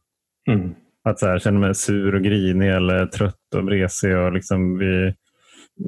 Mm. 0.50 0.76
Att 1.08 1.20
så 1.20 1.28
här, 1.28 1.40
känner 1.40 1.60
mig 1.60 1.76
sur 1.76 2.16
och 2.16 2.22
grinig 2.22 2.70
eller 2.70 3.06
trött 3.06 3.56
och 3.56 3.64
vresig 3.64 4.18
och 4.18 4.34
liksom 4.34 4.78
vi 4.78 5.06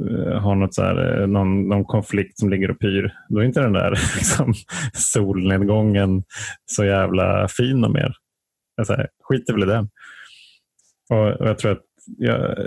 eh, 0.10 0.40
har 0.42 0.56
något 0.56 0.74
så 0.74 0.84
här, 0.84 1.22
eh, 1.22 1.28
någon, 1.28 1.68
någon 1.68 1.86
konflikt 1.86 2.40
som 2.40 2.50
ligger 2.50 2.72
och 2.72 2.80
pyr. 2.80 3.14
Då 3.30 3.40
är 3.40 3.44
inte 3.44 3.62
den 3.62 3.74
där 3.74 3.90
liksom, 4.16 4.54
solnedgången 4.94 6.24
så 6.66 6.86
jävla 6.86 7.48
fin 7.48 7.84
och 7.84 7.92
mer. 7.92 8.14
Alltså, 8.78 8.94
jag 8.94 8.98
säger, 8.98 9.08
skiter 9.24 9.54
väl 9.54 9.64
i 9.64 9.66
den. 9.66 9.90
Och, 11.10 11.42
och 11.42 11.48
jag 11.48 11.58
tror 11.58 11.72
att 11.72 11.84
jag, 12.18 12.58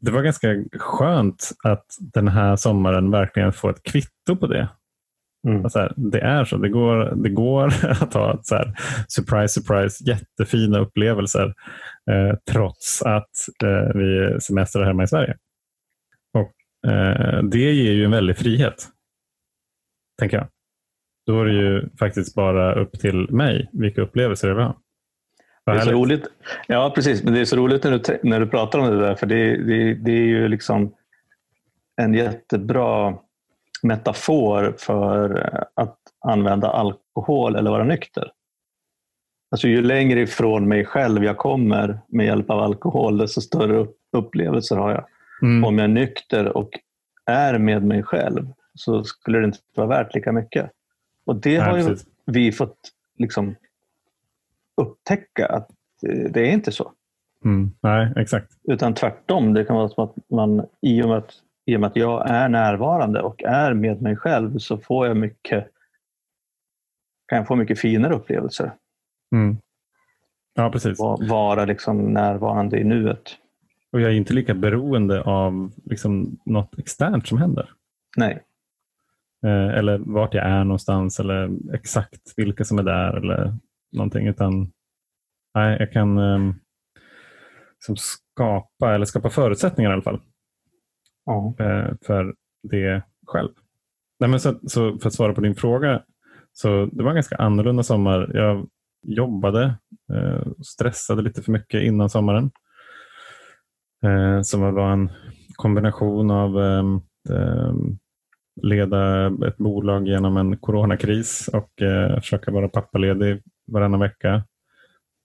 det 0.00 0.10
var 0.10 0.22
ganska 0.22 0.64
skönt 0.72 1.50
att 1.64 1.86
den 2.00 2.28
här 2.28 2.56
sommaren 2.56 3.10
verkligen 3.10 3.52
få 3.52 3.70
ett 3.70 3.82
kvitto 3.82 4.36
på 4.36 4.46
det. 4.46 4.68
Mm. 5.48 5.62
Här, 5.74 5.92
det 5.96 6.20
är 6.20 6.44
så. 6.44 6.56
Det 6.56 6.68
går, 6.68 7.14
det 7.16 7.28
går 7.28 7.66
att 7.82 8.14
ha 8.14 8.38
så 8.42 8.54
här, 8.54 8.74
surprise, 9.08 9.60
surprise, 9.60 10.04
jättefina 10.04 10.78
upplevelser 10.78 11.54
eh, 12.10 12.36
trots 12.50 13.02
att 13.02 13.30
eh, 13.64 13.94
vi 13.94 14.40
semestrar 14.40 14.84
hemma 14.84 15.02
i 15.02 15.06
Sverige. 15.06 15.36
Och 16.34 16.90
eh, 16.90 17.42
Det 17.42 17.72
ger 17.72 17.92
ju 17.92 18.04
en 18.04 18.10
väldig 18.10 18.36
frihet, 18.36 18.88
tänker 20.18 20.36
jag. 20.36 20.46
Då 21.26 21.40
är 21.40 21.44
det 21.44 21.52
ju 21.52 21.88
faktiskt 21.98 22.34
bara 22.34 22.74
upp 22.74 22.92
till 22.92 23.30
mig 23.30 23.70
vilka 23.72 24.02
upplevelser 24.02 24.48
jag 24.48 24.54
vill 24.54 24.64
ha. 24.64 24.80
Det 25.66 25.72
är 25.72 25.80
så 25.80 25.90
roligt. 25.90 26.26
Ja, 26.66 26.92
precis. 26.94 27.22
Men 27.22 27.34
det 27.34 27.40
är 27.40 27.44
så 27.44 27.56
roligt 27.56 27.84
när 27.84 27.90
du, 27.90 28.18
när 28.22 28.40
du 28.40 28.46
pratar 28.46 28.78
om 28.78 28.90
det 28.90 29.00
där. 29.00 29.14
För 29.14 29.26
det, 29.26 29.56
det, 29.56 29.94
det 29.94 30.12
är 30.12 30.26
ju 30.26 30.48
liksom 30.48 30.94
en 31.96 32.14
jättebra 32.14 33.18
metafor 33.82 34.74
för 34.78 35.38
eh, 35.54 35.62
att 35.74 35.98
använda 36.24 36.70
alkohol 36.70 37.56
eller 37.56 37.70
vara 37.70 37.84
nykter. 37.84 38.32
Alltså 39.50 39.68
ju 39.68 39.82
längre 39.82 40.20
ifrån 40.20 40.68
mig 40.68 40.84
själv 40.84 41.24
jag 41.24 41.36
kommer 41.36 42.00
med 42.08 42.26
hjälp 42.26 42.50
av 42.50 42.58
alkohol, 42.60 43.18
desto 43.18 43.40
större 43.40 43.76
upp- 43.76 43.96
upplevelser 44.16 44.76
har 44.76 44.90
jag. 44.90 45.04
Mm. 45.42 45.64
Om 45.64 45.78
jag 45.78 45.84
är 45.84 45.88
nykter 45.88 46.56
och 46.56 46.70
är 47.26 47.58
med 47.58 47.82
mig 47.84 48.02
själv 48.02 48.52
så 48.74 49.04
skulle 49.04 49.38
det 49.38 49.44
inte 49.44 49.58
vara 49.74 49.86
värt 49.88 50.14
lika 50.14 50.32
mycket. 50.32 50.70
Och 51.26 51.36
det 51.36 51.58
Nej, 51.58 51.70
har 51.70 51.78
ju 51.78 51.86
precis. 51.86 52.06
vi 52.26 52.52
fått 52.52 52.78
liksom 53.18 53.54
upptäcka 54.76 55.46
att 55.46 55.70
eh, 56.06 56.30
det 56.30 56.40
är 56.40 56.52
inte 56.52 56.72
så. 56.72 56.92
Mm. 57.44 57.70
Nej, 57.80 58.12
exakt. 58.16 58.52
Utan 58.62 58.94
tvärtom. 58.94 59.54
Det 59.54 59.64
kan 59.64 59.76
vara 59.76 59.88
som 59.88 60.04
att 60.04 60.14
man 60.30 60.66
i 60.82 61.02
och, 61.02 61.08
med 61.08 61.18
att, 61.18 61.34
i 61.66 61.76
och 61.76 61.80
med 61.80 61.86
att 61.86 61.96
jag 61.96 62.30
är 62.30 62.48
närvarande 62.48 63.22
och 63.22 63.42
är 63.42 63.74
med 63.74 64.02
mig 64.02 64.16
själv 64.16 64.58
så 64.58 64.78
får 64.78 65.06
jag 65.06 65.16
mycket 65.16 65.66
kan 67.28 67.38
jag 67.38 67.46
få 67.46 67.56
mycket 67.56 67.78
finare 67.80 68.14
upplevelser. 68.14 68.72
Mm. 69.34 69.56
Ja, 70.54 70.70
precis. 70.70 70.98
Va- 71.00 71.18
Vara 71.28 71.64
liksom 71.64 72.12
närvarande 72.12 72.80
i 72.80 72.84
nuet. 72.84 73.36
Och 73.92 74.00
jag 74.00 74.10
är 74.10 74.14
inte 74.14 74.34
lika 74.34 74.54
beroende 74.54 75.22
av 75.22 75.72
liksom, 75.84 76.38
något 76.44 76.78
externt 76.78 77.28
som 77.28 77.38
händer. 77.38 77.70
Nej. 78.16 78.42
Eh, 79.44 79.78
eller 79.78 79.98
vart 79.98 80.34
jag 80.34 80.44
är 80.46 80.64
någonstans 80.64 81.20
eller 81.20 81.50
exakt 81.74 82.20
vilka 82.36 82.64
som 82.64 82.78
är 82.78 82.82
där 82.82 83.16
eller 83.16 83.54
någonting. 83.92 84.26
Utan 84.26 84.72
nej, 85.54 85.76
jag 85.80 85.92
kan 85.92 86.18
eh, 86.18 86.52
som 87.78 87.96
skapa, 87.96 88.94
eller 88.94 89.04
skapa 89.04 89.30
förutsättningar 89.30 89.90
i 89.90 89.92
alla 89.92 90.02
fall 90.02 90.20
Ja. 91.24 91.54
eh, 91.58 91.94
för 92.06 92.34
det 92.62 93.02
själv. 93.26 93.50
Nej, 94.20 94.30
men 94.30 94.40
så, 94.40 94.54
så 94.66 94.98
för 94.98 95.06
att 95.06 95.14
svara 95.14 95.34
på 95.34 95.40
din 95.40 95.54
fråga, 95.54 96.02
så 96.52 96.86
det 96.92 97.02
var 97.02 97.10
en 97.10 97.16
ganska 97.16 97.36
annorlunda 97.36 97.82
sommar. 97.82 98.30
Jag 98.34 98.68
jobbade, 99.02 99.74
eh, 100.12 100.42
stressade 100.66 101.22
lite 101.22 101.42
för 101.42 101.52
mycket 101.52 101.82
innan 101.82 102.10
sommaren. 102.10 102.50
Eh, 104.04 104.42
som 104.42 104.74
var 104.74 104.92
en 104.92 105.10
kombination 105.56 106.30
av 106.30 106.60
eh, 106.60 107.74
leda 108.62 109.26
ett 109.26 109.56
bolag 109.56 110.06
genom 110.06 110.36
en 110.36 110.56
coronakris 110.56 111.48
och 111.52 111.82
eh, 111.82 112.20
försöka 112.20 112.50
vara 112.50 112.68
pappaledig 112.68 113.42
varannan 113.66 114.00
vecka. 114.00 114.44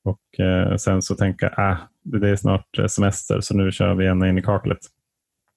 Och 0.04 0.40
eh, 0.46 0.76
sen 0.76 1.02
så 1.02 1.16
tänka, 1.16 1.54
ah, 1.58 1.78
det 2.04 2.30
är 2.30 2.36
snart 2.36 2.68
semester 2.88 3.42
så 3.42 3.58
nu 3.58 3.72
kör 3.72 3.96
vi 3.96 4.08
ända 4.08 4.28
in 4.28 4.38
i 4.38 4.42
kaklet. 4.42 4.78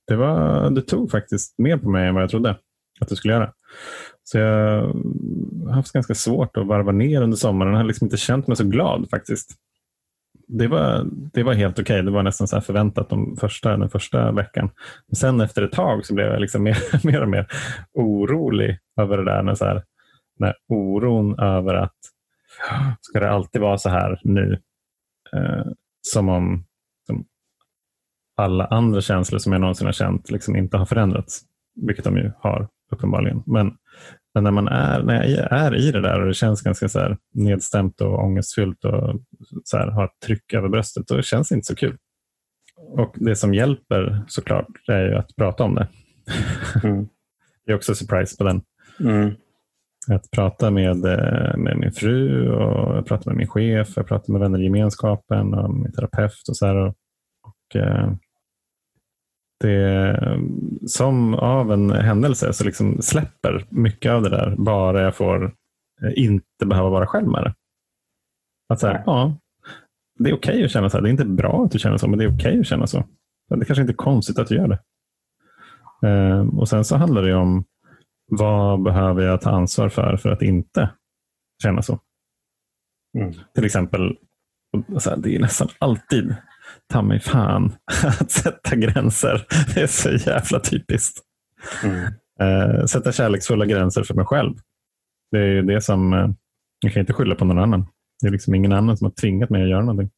Det, 0.09 0.17
var, 0.17 0.71
det 0.71 0.83
tog 0.83 1.11
faktiskt 1.11 1.59
mer 1.59 1.77
på 1.77 1.91
mig 1.91 2.09
än 2.09 2.15
vad 2.15 2.23
jag 2.23 2.31
trodde 2.31 2.57
att 3.01 3.09
det 3.09 3.17
skulle 3.17 3.35
göra. 3.35 3.53
Så 4.25 4.39
jag 4.39 4.83
har 5.67 5.73
haft 5.73 5.93
ganska 5.93 6.15
svårt 6.15 6.57
att 6.57 6.67
varva 6.67 6.93
ner 6.93 7.23
under 7.23 7.37
sommaren. 7.37 7.73
Jag 7.73 7.79
har 7.79 7.85
liksom 7.85 8.05
inte 8.05 8.17
känt 8.17 8.47
mig 8.47 8.57
så 8.57 8.65
glad 8.65 9.11
faktiskt. 9.11 9.51
Det 10.49 10.67
var, 10.67 11.07
det 11.11 11.43
var 11.43 11.55
helt 11.55 11.79
okej. 11.79 12.03
Det 12.03 12.11
var 12.11 12.23
nästan 12.23 12.49
så 12.49 12.57
här 12.57 12.61
förväntat 12.61 13.09
de 13.09 13.37
första, 13.37 13.77
den 13.77 13.91
första 13.91 14.33
veckan. 14.33 14.71
Men 15.07 15.17
sen 15.17 15.41
efter 15.41 15.63
ett 15.63 15.73
tag 15.73 16.07
så 16.07 16.15
blev 16.15 16.27
jag 16.27 16.41
liksom 16.41 16.63
mer, 16.63 16.77
mer 17.07 17.23
och 17.23 17.29
mer 17.29 17.47
orolig 17.93 18.79
över 19.01 19.17
det 19.17 19.25
där. 19.25 19.43
När, 19.43 19.55
så 19.55 19.65
här, 19.65 19.83
när 20.39 20.55
oron 20.69 21.39
över 21.39 21.75
att 21.75 21.97
ska 23.01 23.21
det 23.21 23.31
alltid 23.31 23.61
vara 23.61 23.79
så 23.79 23.89
här 23.89 24.21
nu? 24.25 24.61
Eh, 25.33 25.67
som 26.01 26.29
om 26.29 26.65
alla 28.39 28.65
andra 28.65 29.01
känslor 29.01 29.39
som 29.39 29.53
jag 29.53 29.61
någonsin 29.61 29.87
har 29.87 29.93
känt 29.93 30.31
liksom 30.31 30.57
inte 30.57 30.77
har 30.77 30.87
förändrats. 30.87 31.41
Vilket 31.87 32.05
de 32.05 32.17
ju 32.17 32.33
har 32.39 32.69
uppenbarligen. 32.93 33.43
Men, 33.47 33.77
men 34.35 34.45
när 34.45 34.51
man 34.51 34.69
är, 34.69 35.03
när 35.03 35.25
jag 35.25 35.53
är 35.53 35.77
i 35.77 35.93
det 35.93 36.01
där 36.01 36.21
och 36.21 36.27
det 36.27 36.35
känns 36.35 36.63
ganska 36.63 36.89
så 36.89 37.17
nedstämt 37.35 38.01
och 38.01 38.25
ångestfyllt 38.25 38.85
och 38.85 39.21
så 39.65 39.77
här, 39.77 39.87
har 39.87 40.05
ett 40.05 40.21
tryck 40.27 40.55
över 40.55 40.69
bröstet, 40.69 41.07
då 41.07 41.23
känns 41.23 41.49
det 41.49 41.55
inte 41.55 41.67
så 41.67 41.77
kul. 41.77 41.97
och 42.77 43.15
det 43.17 43.37
som 43.37 43.55
hjälper 43.55 44.25
såklart 44.29 44.89
är 44.89 45.09
ju 45.09 45.15
att 45.15 45.37
prata 45.37 45.65
om 45.65 45.75
det. 45.75 45.89
Mm. 46.85 47.09
Det 47.67 47.73
är 47.73 47.77
också 47.77 47.95
surprise 47.95 48.37
på 48.37 48.45
den. 48.45 48.63
Mm. 49.01 49.35
Att 50.11 50.31
prata 50.31 50.71
med, 50.71 51.05
eh, 51.05 51.57
med 51.57 51.77
min 51.79 51.93
fru 51.93 52.49
och 52.51 52.97
jag 52.97 53.07
pratar 53.07 53.31
med 53.31 53.37
min 53.37 53.49
chef, 53.49 53.89
jag 53.97 54.07
pratar 54.07 54.33
med 54.33 54.41
vänner 54.41 54.61
i 54.61 54.65
gemenskapen 54.65 55.55
och 55.55 55.75
min 55.75 55.93
terapeut 55.93 56.49
och 56.49 56.57
så 56.57 56.67
här. 56.67 56.77
Och, 56.77 56.95
och, 57.43 57.77
eh, 57.77 58.13
det, 59.61 60.41
som 60.87 61.35
av 61.35 61.73
en 61.73 61.91
händelse 61.91 62.53
så 62.53 62.65
liksom 62.65 63.03
släpper 63.03 63.67
mycket 63.69 64.13
av 64.13 64.23
det 64.23 64.29
där 64.29 64.55
bara 64.59 65.03
jag 65.03 65.17
får 65.17 65.45
eh, 66.03 66.13
inte 66.17 66.67
behöva 66.67 66.89
vara 66.89 67.07
själv 67.07 67.29
med 67.29 67.43
det. 67.45 67.55
Att 68.69 68.81
så 68.81 68.87
här, 68.87 69.03
ja, 69.07 69.37
det 70.19 70.31
är 70.31 70.35
okej 70.35 70.55
okay 70.55 70.65
att 70.65 70.71
känna 70.71 70.91
så 70.91 70.97
här. 70.97 71.03
Det 71.03 71.09
är 71.09 71.11
inte 71.11 71.25
bra 71.25 71.65
att 71.65 71.71
du 71.71 71.79
känner 71.79 71.97
så, 71.97 72.09
men 72.09 72.19
det 72.19 72.25
är 72.25 72.29
okej 72.29 72.37
okay 72.37 72.61
att 72.61 72.67
känna 72.67 72.87
så. 72.87 73.05
Det 73.49 73.65
kanske 73.65 73.81
inte 73.81 73.93
är 73.93 73.97
konstigt 73.97 74.39
att 74.39 74.49
du 74.49 74.55
gör 74.55 74.69
det. 74.69 74.79
och 76.53 76.69
Sen 76.69 76.85
så 76.85 76.97
handlar 76.97 77.23
det 77.23 77.35
om 77.35 77.65
vad 78.31 78.83
behöver 78.83 79.23
jag 79.23 79.41
ta 79.41 79.51
ansvar 79.51 79.89
för 79.89 80.17
för 80.17 80.29
att 80.29 80.43
inte 80.43 80.91
känna 81.63 81.83
så? 81.83 81.99
Mm. 83.19 83.33
Till 83.55 83.65
exempel, 83.65 84.17
här, 85.07 85.17
det 85.17 85.37
är 85.37 85.41
nästan 85.41 85.69
alltid 85.79 86.37
ta 86.89 87.03
mig 87.03 87.21
fan 87.21 87.73
att 88.21 88.31
sätta 88.31 88.77
gränser. 88.77 89.47
Det 89.75 89.81
är 89.81 89.87
så 89.87 90.11
jävla 90.11 90.61
typiskt. 90.61 91.19
Mm. 91.85 92.13
Uh, 92.43 92.85
sätta 92.85 93.13
kärleksfulla 93.13 93.67
gränser 93.67 94.03
för 94.03 94.15
mig 94.15 94.25
själv. 94.25 94.55
Det 95.31 95.39
är 95.39 95.63
det 95.63 95.81
som, 95.81 96.13
uh, 96.13 96.31
jag 96.81 96.93
kan 96.93 97.01
inte 97.01 97.13
skylla 97.13 97.35
på 97.35 97.45
någon 97.45 97.59
annan. 97.59 97.87
Det 98.23 98.29
är 98.29 98.33
liksom 98.33 98.55
ingen 98.55 98.73
annan 98.73 98.97
som 98.97 99.05
har 99.05 99.13
tvingat 99.13 99.51
mig 99.51 99.63
att 99.63 99.69
göra 99.69 99.81
någonting. 99.81 100.11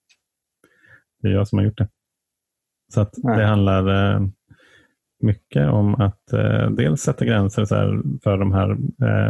Det 1.22 1.28
är 1.28 1.32
jag 1.32 1.48
som 1.48 1.58
har 1.58 1.64
gjort 1.64 1.78
det. 1.78 1.88
Så 2.94 3.00
att 3.00 3.14
det 3.36 3.44
handlar 3.44 3.88
uh, 3.88 4.28
mycket 5.22 5.68
om 5.70 5.94
att 5.94 6.22
dels 6.70 7.00
sätta 7.00 7.24
gränser 7.24 7.64
för 8.22 8.38
de 8.38 8.52
här 8.52 8.76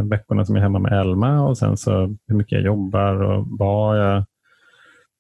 veckorna 0.03 0.44
som 0.44 0.57
jag 0.57 0.61
är 0.61 0.62
hemma 0.62 0.79
med 0.79 1.00
Elma 1.00 1.42
och 1.48 1.59
sen 1.59 1.76
så 1.76 2.16
hur 2.26 2.35
mycket 2.35 2.53
jag 2.53 2.62
jobbar 2.62 3.22
och 3.22 3.46
vad 3.48 3.98
jag, 3.98 4.24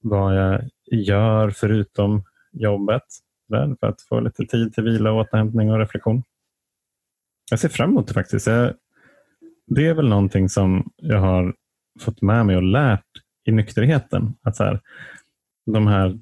vad 0.00 0.36
jag 0.36 0.62
gör 0.90 1.50
förutom 1.50 2.22
jobbet. 2.52 3.02
Där, 3.48 3.76
för 3.80 3.86
att 3.86 4.02
få 4.02 4.20
lite 4.20 4.46
tid 4.46 4.74
till 4.74 4.84
vila, 4.84 5.12
återhämtning 5.12 5.70
och 5.70 5.78
reflektion. 5.78 6.22
Jag 7.50 7.60
ser 7.60 7.68
fram 7.68 7.90
emot 7.90 8.08
det 8.08 8.14
faktiskt. 8.14 8.46
Jag, 8.46 8.74
det 9.66 9.86
är 9.86 9.94
väl 9.94 10.08
någonting 10.08 10.48
som 10.48 10.90
jag 10.96 11.20
har 11.20 11.54
fått 12.00 12.22
med 12.22 12.46
mig 12.46 12.56
och 12.56 12.62
lärt 12.62 13.06
i 13.44 13.52
nykterheten. 13.52 14.34
Att 14.42 14.56
så 14.56 14.64
här, 14.64 14.80
de 15.66 15.86
här 15.86 16.18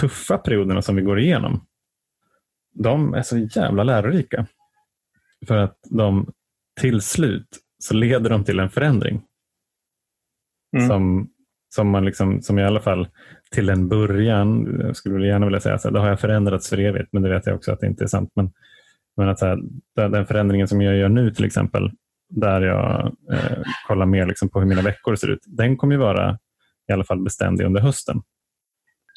tuffa 0.00 0.38
perioderna 0.38 0.82
som 0.82 0.96
vi 0.96 1.02
går 1.02 1.20
igenom, 1.20 1.66
de 2.72 3.14
är 3.14 3.22
så 3.22 3.38
jävla 3.38 3.84
lärorika. 3.84 4.46
För 5.46 5.56
att 5.56 5.78
de 5.90 6.32
till 6.80 7.00
slut 7.00 7.58
så 7.78 7.94
leder 7.94 8.30
de 8.30 8.44
till 8.44 8.58
en 8.58 8.70
förändring. 8.70 9.22
Mm. 10.76 10.88
Som, 10.88 11.30
som, 11.76 11.90
man 11.90 12.04
liksom, 12.04 12.42
som 12.42 12.58
i 12.58 12.64
alla 12.64 12.80
fall 12.80 13.08
till 13.50 13.68
en 13.68 13.88
början, 13.88 14.80
eh, 14.80 14.86
jag 14.86 14.96
skulle 14.96 15.26
gärna 15.26 15.46
vilja 15.46 15.60
säga 15.60 15.78
så 15.78 15.88
här, 15.88 15.94
då 15.94 16.00
har 16.00 16.08
jag 16.08 16.20
förändrats 16.20 16.68
för 16.68 16.78
evigt, 16.78 17.08
men 17.12 17.22
det 17.22 17.28
vet 17.28 17.46
jag 17.46 17.56
också 17.56 17.72
att 17.72 17.80
det 17.80 17.86
inte 17.86 18.04
är 18.04 18.08
sant. 18.08 18.30
Men, 18.36 18.50
men 19.16 19.28
att 19.28 19.38
så 19.38 19.46
här, 19.46 19.58
den 19.94 20.26
förändringen 20.26 20.68
som 20.68 20.82
jag 20.82 20.96
gör 20.96 21.08
nu 21.08 21.30
till 21.30 21.44
exempel, 21.44 21.90
där 22.28 22.60
jag 22.60 23.06
eh, 23.32 23.62
kollar 23.88 24.06
mer 24.06 24.26
liksom 24.26 24.48
på 24.48 24.60
hur 24.60 24.66
mina 24.66 24.82
veckor 24.82 25.16
ser 25.16 25.30
ut, 25.30 25.44
den 25.46 25.76
kommer 25.76 25.94
ju 25.94 26.00
vara 26.00 26.38
i 26.88 26.92
alla 26.92 27.04
fall 27.04 27.22
beständig 27.22 27.64
under 27.64 27.80
hösten. 27.80 28.22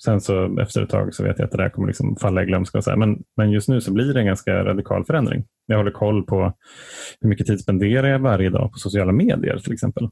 Sen 0.06 0.22
så 0.22 0.60
efter 0.60 0.82
ett 0.82 0.89
tag 0.89 1.13
så 1.13 1.24
vet 1.24 1.39
jag 1.39 1.45
att 1.45 1.52
det 1.52 1.58
där 1.58 1.69
kommer 1.69 1.88
liksom 1.88 2.15
falla 2.15 2.43
i 2.43 2.45
glömska. 2.45 2.78
Och 2.78 2.84
så 2.84 2.89
här. 2.89 2.98
Men, 2.98 3.24
men 3.38 3.52
just 3.52 3.69
nu 3.69 3.82
så 3.82 3.93
blir 3.93 4.13
det 4.13 4.19
en 4.19 4.26
ganska 4.26 4.65
radikal 4.65 5.06
förändring. 5.06 5.43
Jag 5.65 5.78
håller 5.78 5.91
koll 5.91 6.26
på 6.26 6.54
hur 7.22 7.30
mycket 7.30 7.48
tid 7.48 7.60
spenderar 7.60 8.08
jag 8.08 8.19
varje 8.19 8.50
dag 8.50 8.72
på 8.72 8.78
sociala 8.78 9.12
medier 9.12 9.58
till 9.58 9.74
exempel. 9.74 10.10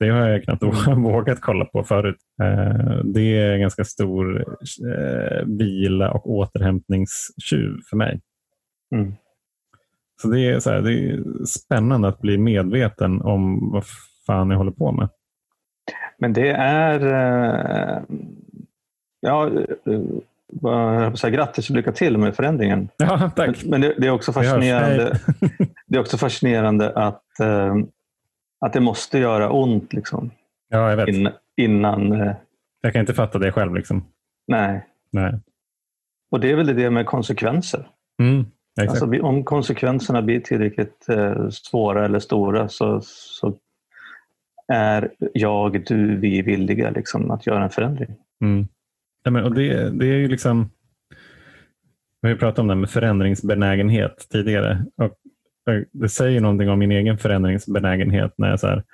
Det 0.00 0.08
har 0.08 0.28
jag 0.28 0.44
knappt 0.44 0.62
vågat 0.96 1.40
kolla 1.40 1.64
på 1.64 1.84
förut. 1.84 2.16
Eh, 2.42 3.04
det 3.04 3.36
är 3.36 3.52
en 3.52 3.60
ganska 3.60 3.84
stor 3.84 4.44
eh, 4.94 5.46
vila 5.46 6.10
och 6.10 6.30
återhämtningstjuv 6.30 7.80
för 7.90 7.96
mig. 7.96 8.20
Mm. 8.94 9.14
Så 10.22 10.28
det 10.28 10.40
är, 10.40 10.60
så 10.60 10.70
här, 10.70 10.80
det 10.82 10.92
är 10.92 11.22
spännande 11.44 12.08
att 12.08 12.20
bli 12.20 12.38
medveten 12.38 13.20
om 13.22 13.70
vad 13.72 13.84
fan 14.26 14.50
jag 14.50 14.58
håller 14.58 14.72
på 14.72 14.92
med. 14.92 15.08
Men 16.18 16.32
det 16.32 16.50
är 16.50 17.06
eh, 17.06 18.02
Ja, 19.20 19.50
jag 20.62 21.18
säga, 21.18 21.30
grattis 21.30 21.70
och 21.70 21.76
lycka 21.76 21.92
till 21.92 22.18
med 22.18 22.36
förändringen. 22.36 22.88
Ja, 22.96 23.30
tack. 23.36 23.64
Men, 23.64 23.80
det, 23.80 23.94
det, 23.98 24.06
är 24.06 24.10
också 24.10 24.32
fascinerande, 24.32 25.20
det 25.86 25.96
är 25.96 26.00
också 26.00 26.18
fascinerande 26.18 26.92
att, 26.92 27.22
att 28.60 28.72
det 28.72 28.80
måste 28.80 29.18
göra 29.18 29.50
ont. 29.50 29.92
Liksom, 29.92 30.30
ja, 30.68 30.90
jag 30.90 30.96
vet. 30.96 31.08
In, 31.08 31.28
innan... 31.56 32.12
Äh, 32.12 32.32
jag 32.80 32.92
kan 32.92 33.00
inte 33.00 33.14
fatta 33.14 33.38
det 33.38 33.52
själv. 33.52 33.74
Liksom. 33.74 34.04
Nej. 34.46 34.86
nej. 35.10 35.40
Och 36.30 36.40
det 36.40 36.50
är 36.50 36.56
väl 36.56 36.76
det 36.76 36.90
med 36.90 37.06
konsekvenser. 37.06 37.88
Mm, 38.22 38.46
alltså, 38.80 39.20
om 39.22 39.44
konsekvenserna 39.44 40.22
blir 40.22 40.40
tillräckligt 40.40 41.08
äh, 41.08 41.48
svåra 41.48 42.04
eller 42.04 42.18
stora 42.18 42.68
så, 42.68 43.00
så 43.02 43.56
är 44.72 45.10
jag, 45.32 45.84
du, 45.86 46.16
vi 46.16 46.42
villiga 46.42 46.90
liksom, 46.90 47.30
att 47.30 47.46
göra 47.46 47.64
en 47.64 47.70
förändring. 47.70 48.16
Mm. 48.40 48.68
Ja, 49.22 49.30
men, 49.30 49.44
och 49.44 49.54
det, 49.54 49.90
det 49.90 50.06
är 50.06 50.16
ju 50.16 50.28
liksom, 50.28 50.70
vi 52.22 52.28
har 52.28 52.36
pratat 52.36 52.58
om 52.58 52.68
det 52.68 52.74
med 52.74 52.90
förändringsbenägenhet 52.90 54.26
tidigare. 54.30 54.84
Och 54.96 55.16
det 55.92 56.08
säger 56.08 56.40
någonting 56.40 56.70
om 56.70 56.78
min 56.78 56.92
egen 56.92 57.18
förändringsbenägenhet 57.18 58.34
när 58.36 58.50
jag 58.50 58.60
så 58.60 58.66
här, 58.66 58.84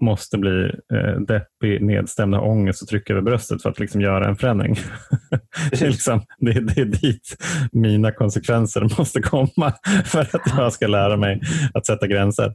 måste 0.00 0.38
bli 0.38 0.72
eh, 0.92 1.20
deppig, 1.20 1.82
nedstämd, 1.82 2.34
ha 2.34 2.42
ångest 2.42 2.82
och 2.82 2.88
trycka 2.88 3.12
över 3.12 3.22
bröstet 3.22 3.62
för 3.62 3.70
att 3.70 3.78
liksom 3.78 4.00
göra 4.00 4.28
en 4.28 4.36
förändring. 4.36 4.74
det, 5.70 5.82
är 5.82 5.90
liksom, 5.90 6.22
det, 6.38 6.60
det 6.60 6.80
är 6.80 6.84
dit 6.84 7.36
mina 7.72 8.12
konsekvenser 8.12 8.98
måste 8.98 9.20
komma 9.22 9.72
för 10.04 10.20
att 10.20 10.56
jag 10.56 10.72
ska 10.72 10.86
lära 10.86 11.16
mig 11.16 11.40
att 11.74 11.86
sätta 11.86 12.06
gränser. 12.06 12.54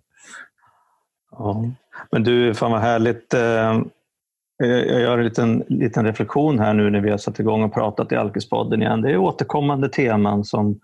Ja. 1.32 1.72
Men 2.12 2.24
du, 2.24 2.54
fan 2.54 2.72
vad 2.72 2.82
härligt. 2.82 3.34
Eh, 3.34 3.82
jag 4.64 5.02
gör 5.02 5.18
en 5.18 5.24
liten, 5.24 5.64
liten 5.68 6.06
reflektion 6.06 6.60
här 6.60 6.74
nu 6.74 6.90
när 6.90 7.02
vi 7.02 7.10
har 7.10 7.18
satt 7.18 7.40
igång 7.40 7.64
och 7.64 7.74
pratat 7.74 8.12
i 8.12 8.16
Alkespodden 8.16 8.82
igen. 8.82 9.02
Det 9.02 9.12
är 9.12 9.18
återkommande 9.18 9.90
teman 9.90 10.44
som 10.44 10.80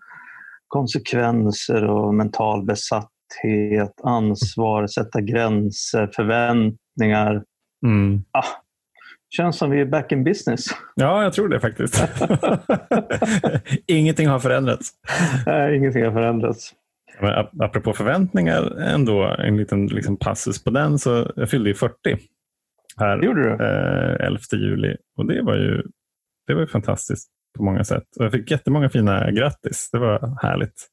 konsekvenser 0.68 1.84
och 1.84 2.14
mental 2.14 2.64
besatthet, 2.64 3.92
ansvar, 4.04 4.86
sätta 4.86 5.20
gränser, 5.20 6.10
förväntningar. 6.16 7.44
Mm. 7.86 8.22
Ah, 8.30 8.44
känns 9.36 9.58
som 9.58 9.70
vi 9.70 9.80
är 9.80 9.84
back 9.84 10.12
in 10.12 10.24
business. 10.24 10.64
Ja, 10.94 11.22
jag 11.22 11.32
tror 11.32 11.48
det 11.48 11.60
faktiskt. 11.60 12.04
ingenting 13.86 14.28
har 14.28 14.38
förändrats. 14.38 14.90
Nej, 15.46 15.76
ingenting 15.76 16.04
har 16.04 16.12
förändrats. 16.12 16.74
Men 17.20 17.46
apropå 17.60 17.92
förväntningar, 17.92 18.80
ändå 18.80 19.36
en 19.38 19.56
liten 19.56 19.86
liksom 19.86 20.16
passus 20.16 20.64
på 20.64 20.70
den. 20.70 20.98
så 20.98 21.32
Jag 21.36 21.50
fyllde 21.50 21.70
ju 21.70 21.74
40 21.74 21.94
här 22.96 23.24
eh, 23.24 24.26
11 24.26 24.40
juli. 24.52 24.96
Och 25.16 25.26
det 25.26 25.42
var 25.42 25.56
ju 25.56 25.82
det 26.46 26.54
var 26.54 26.60
ju 26.60 26.66
fantastiskt 26.66 27.28
på 27.56 27.62
många 27.62 27.84
sätt. 27.84 28.04
Och 28.18 28.24
jag 28.24 28.32
fick 28.32 28.50
jättemånga 28.50 28.88
fina 28.88 29.30
grattis. 29.30 29.88
Det 29.92 29.98
var 29.98 30.38
härligt. 30.42 30.88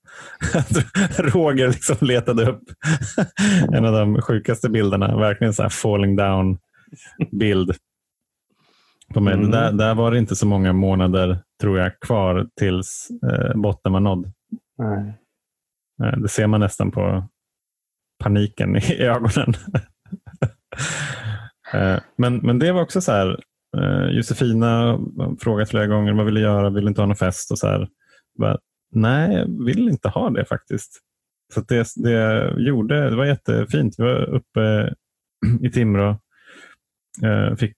Roger 1.34 1.68
liksom 1.68 2.08
letade 2.08 2.50
upp 2.50 2.64
en 3.74 3.86
av 3.86 3.94
de 3.94 4.22
sjukaste 4.22 4.70
bilderna. 4.70 5.18
Verkligen 5.18 5.54
så 5.54 5.62
här 5.62 5.70
falling 5.70 6.16
down 6.16 6.58
bild. 7.32 7.76
På 9.14 9.20
mig. 9.20 9.34
Mm. 9.34 9.52
Där, 9.52 9.72
där 9.72 9.96
var 9.96 10.12
det 10.12 10.18
inte 10.18 10.36
så 10.36 10.48
många 10.48 10.74
månader 10.74 11.40
tror 11.62 11.80
jag 11.80 12.00
kvar 12.00 12.48
tills 12.60 13.10
eh, 13.32 13.56
botten 13.56 13.94
var 13.94 14.00
nådd. 14.00 14.32
Nej. 14.78 15.14
Eh, 16.04 16.20
det 16.20 16.28
ser 16.28 16.48
man 16.48 16.60
nästan 16.60 16.92
på 16.92 17.28
paniken 18.24 18.76
i 18.76 18.94
ögonen. 19.00 19.54
Eh, 21.74 22.00
men, 22.16 22.38
men 22.38 22.60
det 22.60 22.72
var 22.72 22.82
också 22.82 23.02
så 23.02 23.12
här, 23.12 23.40
Josefina 24.12 25.00
frågat 25.40 25.70
flera 25.70 25.88
gånger 25.88 26.14
vad 26.14 26.26
vill 26.26 26.36
du 26.36 26.42
göra, 26.42 26.70
vill 26.70 26.84
du 26.84 26.90
inte 26.90 27.02
ha 27.02 27.06
någon 27.06 27.16
fest? 27.16 27.52
Och 27.52 27.60
så 27.60 27.68
här, 27.68 27.88
bara, 28.40 28.58
Nej, 28.96 29.36
jag 29.36 29.66
vill 29.66 29.90
inte 29.90 30.10
ha 30.10 30.30
det 30.30 30.46
faktiskt. 30.46 31.00
Så 31.54 31.62
det, 31.62 31.88
det 31.96 32.54
gjorde, 32.58 33.10
det 33.10 33.16
var 33.16 33.26
jättefint. 33.26 33.96
Vi 33.98 34.04
var 34.04 34.30
uppe 34.30 34.94
i 35.62 35.70
Timrå. 35.70 36.20
Eh, 37.24 37.56
fick 37.56 37.78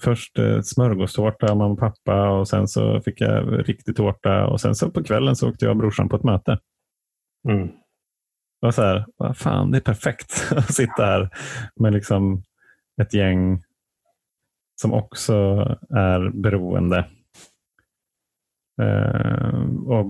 först 0.00 0.38
smörgåstårta 0.62 1.46
av 1.46 1.56
mamma 1.56 1.72
och 1.72 1.78
pappa 1.78 2.30
och 2.30 2.48
sen 2.48 2.68
så 2.68 3.00
fick 3.00 3.20
jag 3.20 3.68
riktig 3.68 3.96
tårta 3.96 4.46
och 4.46 4.60
sen 4.60 4.74
så 4.74 4.90
på 4.90 5.04
kvällen 5.04 5.36
så 5.36 5.48
åkte 5.48 5.64
jag 5.64 5.70
och 5.70 5.76
brorsan 5.76 6.08
på 6.08 6.16
ett 6.16 6.24
möte. 6.24 6.58
Mm. 7.48 7.66
Det 7.66 8.66
var 8.66 8.70
så 8.70 8.82
här, 8.82 9.06
vad 9.16 9.36
fan, 9.36 9.70
det 9.70 9.78
är 9.78 9.82
perfekt 9.82 10.52
att 10.56 10.74
sitta 10.74 11.04
här 11.04 11.30
med 11.76 11.92
liksom 11.92 12.42
ett 13.02 13.14
gäng 13.14 13.62
som 14.82 14.92
också 14.92 15.34
är 15.90 16.30
beroende. 16.30 17.04
Eh, 18.82 19.64
och 19.86 20.06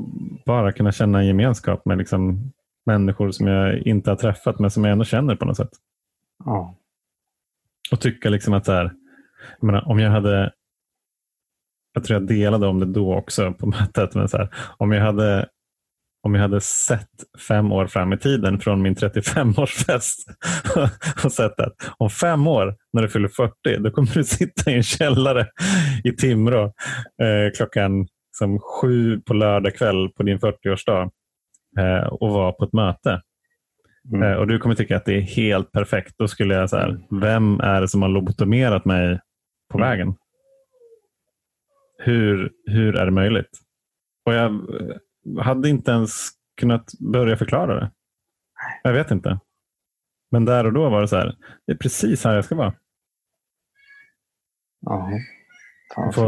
bara 0.47 0.73
kunna 0.73 0.93
känna 0.93 1.19
en 1.19 1.27
gemenskap 1.27 1.85
med 1.85 1.99
liksom 1.99 2.53
människor 2.87 3.31
som 3.31 3.47
jag 3.47 3.79
inte 3.79 4.11
har 4.11 4.17
träffat 4.17 4.59
men 4.59 4.71
som 4.71 4.85
jag 4.85 4.93
ändå 4.93 5.05
känner 5.05 5.37
på 5.37 5.45
något 5.45 5.57
sätt. 5.57 5.71
Ja. 6.45 6.75
Och 7.93 8.01
tycka 8.01 8.31
liksom 8.31 8.55
att 8.55 8.67
så 8.67 8.73
här, 8.73 8.93
jag 9.61 9.67
menar, 9.67 9.89
om 9.89 9.99
jag 9.99 10.11
hade 10.11 10.53
jag 11.93 12.05
tror 12.05 12.21
jag 12.21 12.29
delade 12.29 12.67
om 12.67 12.81
det 12.81 12.87
då 12.87 13.15
också 13.15 13.53
på 13.53 13.67
mötet. 13.81 14.15
Men 14.15 14.29
så 14.29 14.37
här, 14.37 14.49
om, 14.79 14.93
jag 14.93 15.03
hade, 15.03 15.49
om 16.23 16.35
jag 16.35 16.43
hade 16.43 16.61
sett 16.61 17.09
fem 17.49 17.73
år 17.73 17.87
fram 17.87 18.13
i 18.13 18.19
tiden 18.19 18.61
från 18.61 18.83
min 18.83 18.95
35-årsfest 18.95 20.17
och 21.25 21.33
sett 21.33 21.61
att 21.61 21.75
om 21.99 22.11
fem 22.11 22.47
år 22.47 22.77
när 22.93 23.03
du 23.03 23.09
fyller 23.09 23.29
40 23.29 23.53
då 23.79 23.91
kommer 23.91 24.15
du 24.15 24.25
sitta 24.25 24.71
i 24.71 24.75
en 24.75 24.83
källare 24.83 25.47
i 26.05 26.13
Timrå 26.13 26.65
eh, 27.23 27.53
klockan 27.57 28.07
som 28.39 28.59
sju 28.59 29.21
på 29.21 29.35
lördag 29.35 29.75
kväll 29.75 30.09
på 30.17 30.23
din 30.23 30.39
40-årsdag 30.39 31.11
eh, 31.79 32.07
och 32.07 32.31
vara 32.31 32.53
på 32.53 32.65
ett 32.65 32.73
möte. 32.73 33.23
Mm. 34.13 34.23
Eh, 34.23 34.37
och 34.37 34.47
du 34.47 34.59
kommer 34.59 34.75
tycka 34.75 34.97
att 34.97 35.05
det 35.05 35.15
är 35.17 35.21
helt 35.21 35.73
perfekt. 35.73 36.15
Då 36.19 36.29
skulle 36.29 36.55
jag 36.55 36.69
här, 36.69 36.99
vem 37.21 37.61
är 37.61 37.81
det 37.81 37.89
som 37.89 38.03
har 38.03 38.09
lobotomerat 38.09 38.85
mig 38.85 39.21
på 39.73 39.79
Mm. 39.79 39.91
vägen? 39.91 40.15
Hur, 41.99 42.51
hur 42.67 42.97
är 42.97 43.05
det 43.05 43.11
möjligt? 43.11 43.59
Och 44.27 44.35
jag 44.35 44.67
hade 45.41 45.69
inte 45.69 45.91
ens 45.91 46.29
kunnat 46.57 46.93
börja 47.13 47.37
förklara 47.37 47.81
det. 47.81 47.91
Jag 48.83 48.93
vet 48.93 49.11
inte. 49.11 49.41
Men 50.31 50.45
där 50.45 50.67
och 50.67 50.73
då 50.73 50.91
var 50.91 51.01
det 51.01 51.09
så 51.09 51.17
här, 51.17 51.37
det 51.67 51.73
är 51.73 51.77
precis 51.77 52.25
här 52.25 52.35
jag 52.35 52.45
ska 52.45 52.55
vara. 52.55 52.75
Ja. 54.81 55.11
Få, 56.15 56.25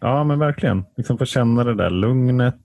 ja, 0.00 0.24
men 0.24 0.38
verkligen. 0.38 0.84
Liksom 0.96 1.18
få 1.18 1.24
känna 1.24 1.64
det 1.64 1.74
där 1.74 1.90
lugnet. 1.90 2.60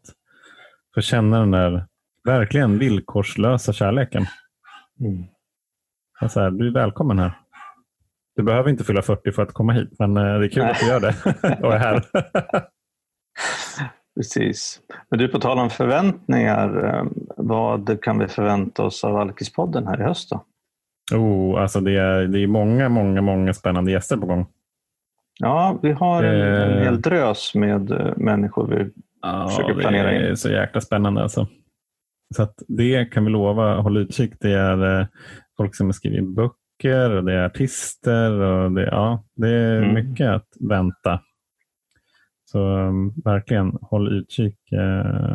Få 0.95 1.01
känna 1.01 1.39
den 1.39 1.51
där 1.51 1.87
verkligen 2.23 2.77
villkorslösa 2.79 3.73
kärleken. 3.73 4.25
Mm. 4.99 5.23
Alltså 6.19 6.39
här, 6.39 6.51
du 6.51 6.67
är 6.67 6.73
välkommen 6.73 7.19
här. 7.19 7.39
Du 8.35 8.43
behöver 8.43 8.69
inte 8.69 8.83
fylla 8.83 9.01
40 9.01 9.31
för 9.31 9.43
att 9.43 9.53
komma 9.53 9.73
hit, 9.73 9.89
men 9.99 10.17
eh, 10.17 10.23
det 10.23 10.45
är 10.45 10.49
kul 10.49 10.63
Nej. 10.63 10.71
att 10.71 10.79
du 10.79 10.87
gör 10.87 10.99
det 10.99 11.15
och 11.63 11.73
är 11.73 11.79
här. 11.79 12.03
Precis. 14.15 14.79
Men 15.09 15.19
du, 15.19 15.27
på 15.27 15.39
tal 15.39 15.59
om 15.59 15.69
förväntningar, 15.69 16.85
eh, 16.85 17.03
vad 17.37 18.01
kan 18.03 18.19
vi 18.19 18.27
förvänta 18.27 18.83
oss 18.83 19.03
av 19.03 19.15
Alkispodden 19.17 19.87
här 19.87 20.01
i 20.01 20.03
höst? 20.03 20.29
Då? 20.29 20.45
oh, 21.17 21.61
alltså 21.61 21.79
det, 21.79 21.91
är, 21.99 22.21
det 22.27 22.39
är 22.39 22.47
många, 22.47 22.89
många, 22.89 23.21
många 23.21 23.53
spännande 23.53 23.91
gäster 23.91 24.17
på 24.17 24.25
gång. 24.25 24.45
Ja, 25.39 25.79
vi 25.81 25.91
har 25.91 26.23
en, 26.23 26.41
en 26.41 26.77
Eh. 26.77 26.83
hel 26.83 27.01
drös 27.01 27.55
med 27.55 27.91
eh, 27.91 28.13
människor 28.17 28.67
vi 28.67 28.91
Ja, 29.21 29.47
Försöker 29.49 29.73
planera 29.73 30.07
det 30.11 30.15
är 30.17 30.29
in. 30.29 30.37
så 30.37 30.49
jäkla 30.49 30.81
spännande. 30.81 31.21
Alltså. 31.23 31.47
Så 32.35 32.47
det 32.67 33.05
kan 33.05 33.25
vi 33.25 33.31
lova. 33.31 33.75
Håll 33.81 33.97
utkik. 33.97 34.33
Det 34.39 34.51
är 34.51 35.07
folk 35.57 35.75
som 35.75 35.87
har 35.87 35.91
skrivit 35.93 36.35
böcker 36.35 37.09
och 37.09 37.23
det 37.23 37.33
är 37.33 37.45
artister. 37.45 38.31
Och 38.31 38.71
det, 38.71 38.85
ja, 38.85 39.23
det 39.35 39.49
är 39.49 39.77
Mm. 39.83 39.93
mycket 39.93 40.27
att 40.29 40.47
vänta. 40.59 41.19
Så 42.45 42.59
um, 42.77 43.13
verkligen, 43.25 43.77
håll 43.81 44.13
utkik. 44.13 44.57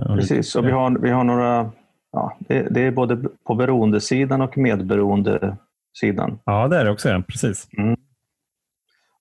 håll 0.06 0.16
Precis, 0.18 0.38
utkik. 0.38 0.56
och 0.56 0.68
vi 0.68 0.72
har, 0.72 0.98
vi 0.98 1.10
har 1.10 1.24
några, 1.24 1.70
ja, 2.12 2.36
det, 2.38 2.62
det 2.70 2.80
är 2.80 2.90
både 2.92 3.16
på 3.46 3.54
beroendesidan 3.54 4.40
och 4.42 4.58
medberoendesidan. 4.58 6.38
Ja, 6.44 6.68
det 6.68 6.76
är 6.76 6.84
det 6.84 6.90
också. 6.90 7.08
Ja. 7.08 7.22
Precis. 7.28 7.68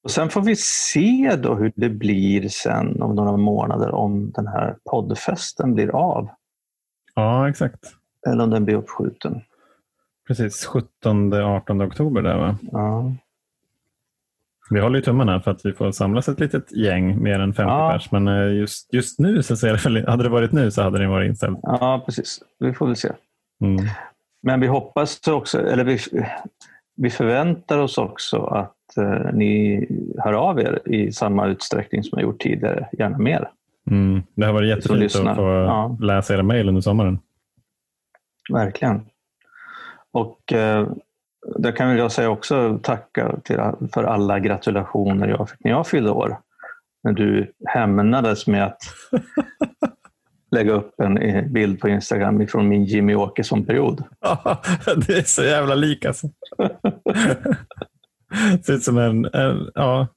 Och 0.04 0.12
sen 0.12 0.30
får 0.30 0.42
vi 0.42 0.56
se 0.56 1.36
då 1.44 1.56
hur 1.56 1.72
det 1.76 1.90
blir 1.90 2.48
sen 2.50 3.02
om 3.02 3.16
några 3.16 3.38
månader 3.38 3.92
om 3.92 4.32
den 4.32 4.48
här 4.48 4.76
poddfesten 4.92 5.74
blir 5.74 5.96
av 5.96 6.30
Ja, 7.16 7.50
exakt. 7.50 7.80
eller 8.28 8.44
om 8.44 8.50
den 8.50 8.66
blir 8.66 8.76
uppskjuten. 8.76 9.42
Precis, 10.28 10.68
17-18 11.06 11.88
oktober. 11.88 12.22
Där, 12.22 12.38
va? 12.38 12.58
Ja, 12.72 13.14
Vi 14.70 14.80
håller 14.80 14.96
ju 15.00 15.02
tummarna 15.06 15.42
för 15.42 15.52
att 15.52 15.66
vi 15.66 15.74
får 15.74 15.92
samlas 15.92 16.30
ett 16.30 16.40
litet 16.40 16.72
gäng, 16.72 17.24
mer 17.24 17.40
än 17.40 17.54
50 17.54 17.70
Ja. 17.70 17.92
pers. 17.94 18.12
Men 18.12 18.28
eh, 18.28 18.54
just, 18.54 18.94
just 18.94 19.20
nu, 19.20 19.44
så 19.44 19.56
ser 19.58 20.08
hade 20.08 20.24
det 20.24 20.30
varit 20.30 20.52
nu 20.52 20.72
så 20.72 20.82
hade 20.82 21.00
det 21.00 21.08
varit 21.08 21.30
inställt. 21.30 21.60
ja 21.64 22.02
precis. 22.06 22.40
Vi 22.60 22.74
får 22.74 22.86
väl 22.88 22.96
se. 22.96 23.10
Mm. 23.62 23.86
Men 24.44 24.60
vi 24.60 24.68
hoppas 24.68 25.28
också, 25.28 25.62
eller 25.68 25.84
vi, 25.84 25.98
vi 26.96 27.10
förväntar 27.10 27.78
oss 27.78 27.98
också 27.98 28.38
att 28.44 28.98
eh, 28.98 29.34
ni 29.34 29.86
hör 30.18 30.34
av 30.34 30.60
er 30.60 30.80
i 30.86 31.12
samma 31.12 31.48
utsträckning 31.48 32.04
som 32.04 32.18
ni 32.18 32.24
gjort 32.24 32.40
tidigare, 32.40 32.90
gärna 32.92 33.18
mer. 33.18 33.50
Mm. 33.92 34.24
Det 34.36 34.46
har 34.46 34.54
varit 34.54 34.70
jättefint 34.70 35.16
att 35.28 35.36
få 35.36 35.42
Ja. 35.42 35.98
läsa 36.02 36.34
era 36.34 36.44
mejl 36.44 36.68
under 36.70 36.82
sommaren. 36.82 37.20
Verkligen. 38.52 39.02
Och 40.12 40.54
eh, 40.54 40.88
där 41.58 41.72
kan 41.72 41.98
jag 41.98 42.12
säga 42.12 42.30
också 42.30 42.80
tacka 42.84 43.36
till, 43.44 43.60
för 43.94 44.04
alla 44.04 44.40
gratulationer 44.40 45.28
jag 45.28 45.50
fick 45.50 45.64
när 45.64 45.72
jag 45.72 45.88
fyllde 45.88 46.12
år. 46.12 46.40
När 47.04 47.14
du 47.14 47.54
hämnades 47.66 48.48
med 48.48 48.66
att 48.66 48.82
lägga 50.52 50.72
upp 50.72 51.00
en 51.00 51.18
eh, 51.18 51.46
bild 51.46 51.80
på 51.80 51.90
Instagram 51.90 52.48
från 52.48 52.70
min 52.70 52.86
Jimmy 52.86 53.16
Åkesson-period. 53.16 54.04
det 55.08 55.18
är 55.18 55.24
så 55.24 55.44
jävla 55.44 55.76
lik 55.76 56.06
alltså. 56.06 56.28
ser 58.66 58.74
ut 58.74 58.84
som 58.84 58.98
en, 58.98 59.26
en, 59.26 59.72
ja, 59.76 60.08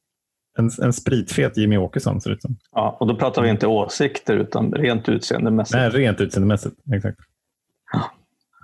en, 0.59 0.71
en 0.83 0.93
spritfet 0.93 1.57
Jimmy 1.57 1.77
Åkesson. 1.77 2.21
Ser 2.21 2.31
det 2.31 2.37
ut 2.37 2.43
som. 2.43 2.57
Ja, 2.73 2.97
och 3.01 3.07
då 3.07 3.17
pratar 3.17 3.43
vi 3.43 3.49
inte 3.49 3.67
åsikter 3.67 4.37
utan 4.37 4.73
rent 4.73 5.09
utseendemässigt. 5.09 5.77
Nej, 5.77 5.91
rent 5.91 6.21
utseendemässigt. 6.21 6.77
Exakt. 6.95 7.19